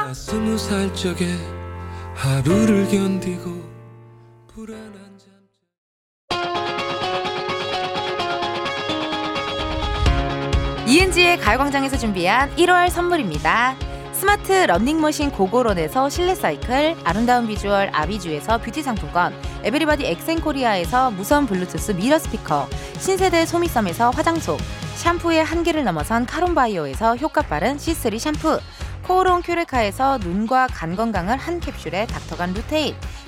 [0.06, 1.34] 나 스무 살 적에
[2.14, 3.62] 하루를 견디고
[4.54, 6.38] 불안한 잠
[10.86, 13.76] 이은지의 가요광장에서 준비한 1월 선물입니다.
[14.18, 19.32] 스마트 러닝머신 고고론에서 실내 사이클, 아름다운 비주얼 아비주에서 뷰티 상품권,
[19.62, 22.68] 에브리바디 엑센코리아에서 무선 블루투스 mirror 스피커,
[22.98, 24.58] 신세대 소미섬에서 화장솜,
[24.96, 28.58] 샴푸의 한계를 넘어선 카론바이오에서 효과 빠른 C3 샴푸,
[29.06, 32.96] 코오롱 큐레카에서 눈과 간 건강을 한 캡슐에 닥터간 루테인,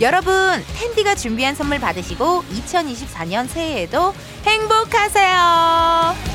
[0.00, 0.34] 여러분,
[0.76, 4.12] 텐디가 준비한 선물 받으시고 2024년 새해에도
[4.44, 6.34] 행복하세요.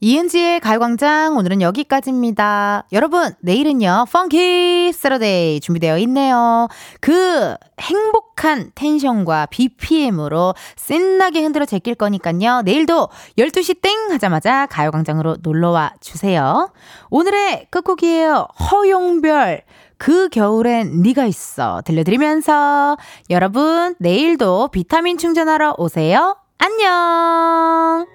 [0.00, 2.84] 이은지의 가요광장 오늘은 여기까지입니다.
[2.92, 6.68] 여러분 내일은요 Funky Saturday 준비되어 있네요.
[7.00, 12.60] 그 행복한 텐션과 BPM으로 신나게 흔들어 제낄 거니까요.
[12.66, 13.08] 내일도
[13.38, 16.70] 12시 땡 하자마자 가요광장으로 놀러와 주세요.
[17.08, 18.48] 오늘의 끝곡이에요.
[18.70, 19.62] 허용별
[19.98, 22.96] 그 겨울엔 네가 있어 들려드리면서
[23.30, 26.36] 여러분 내일도 비타민 충전하러 오세요.
[26.58, 28.13] 안녕.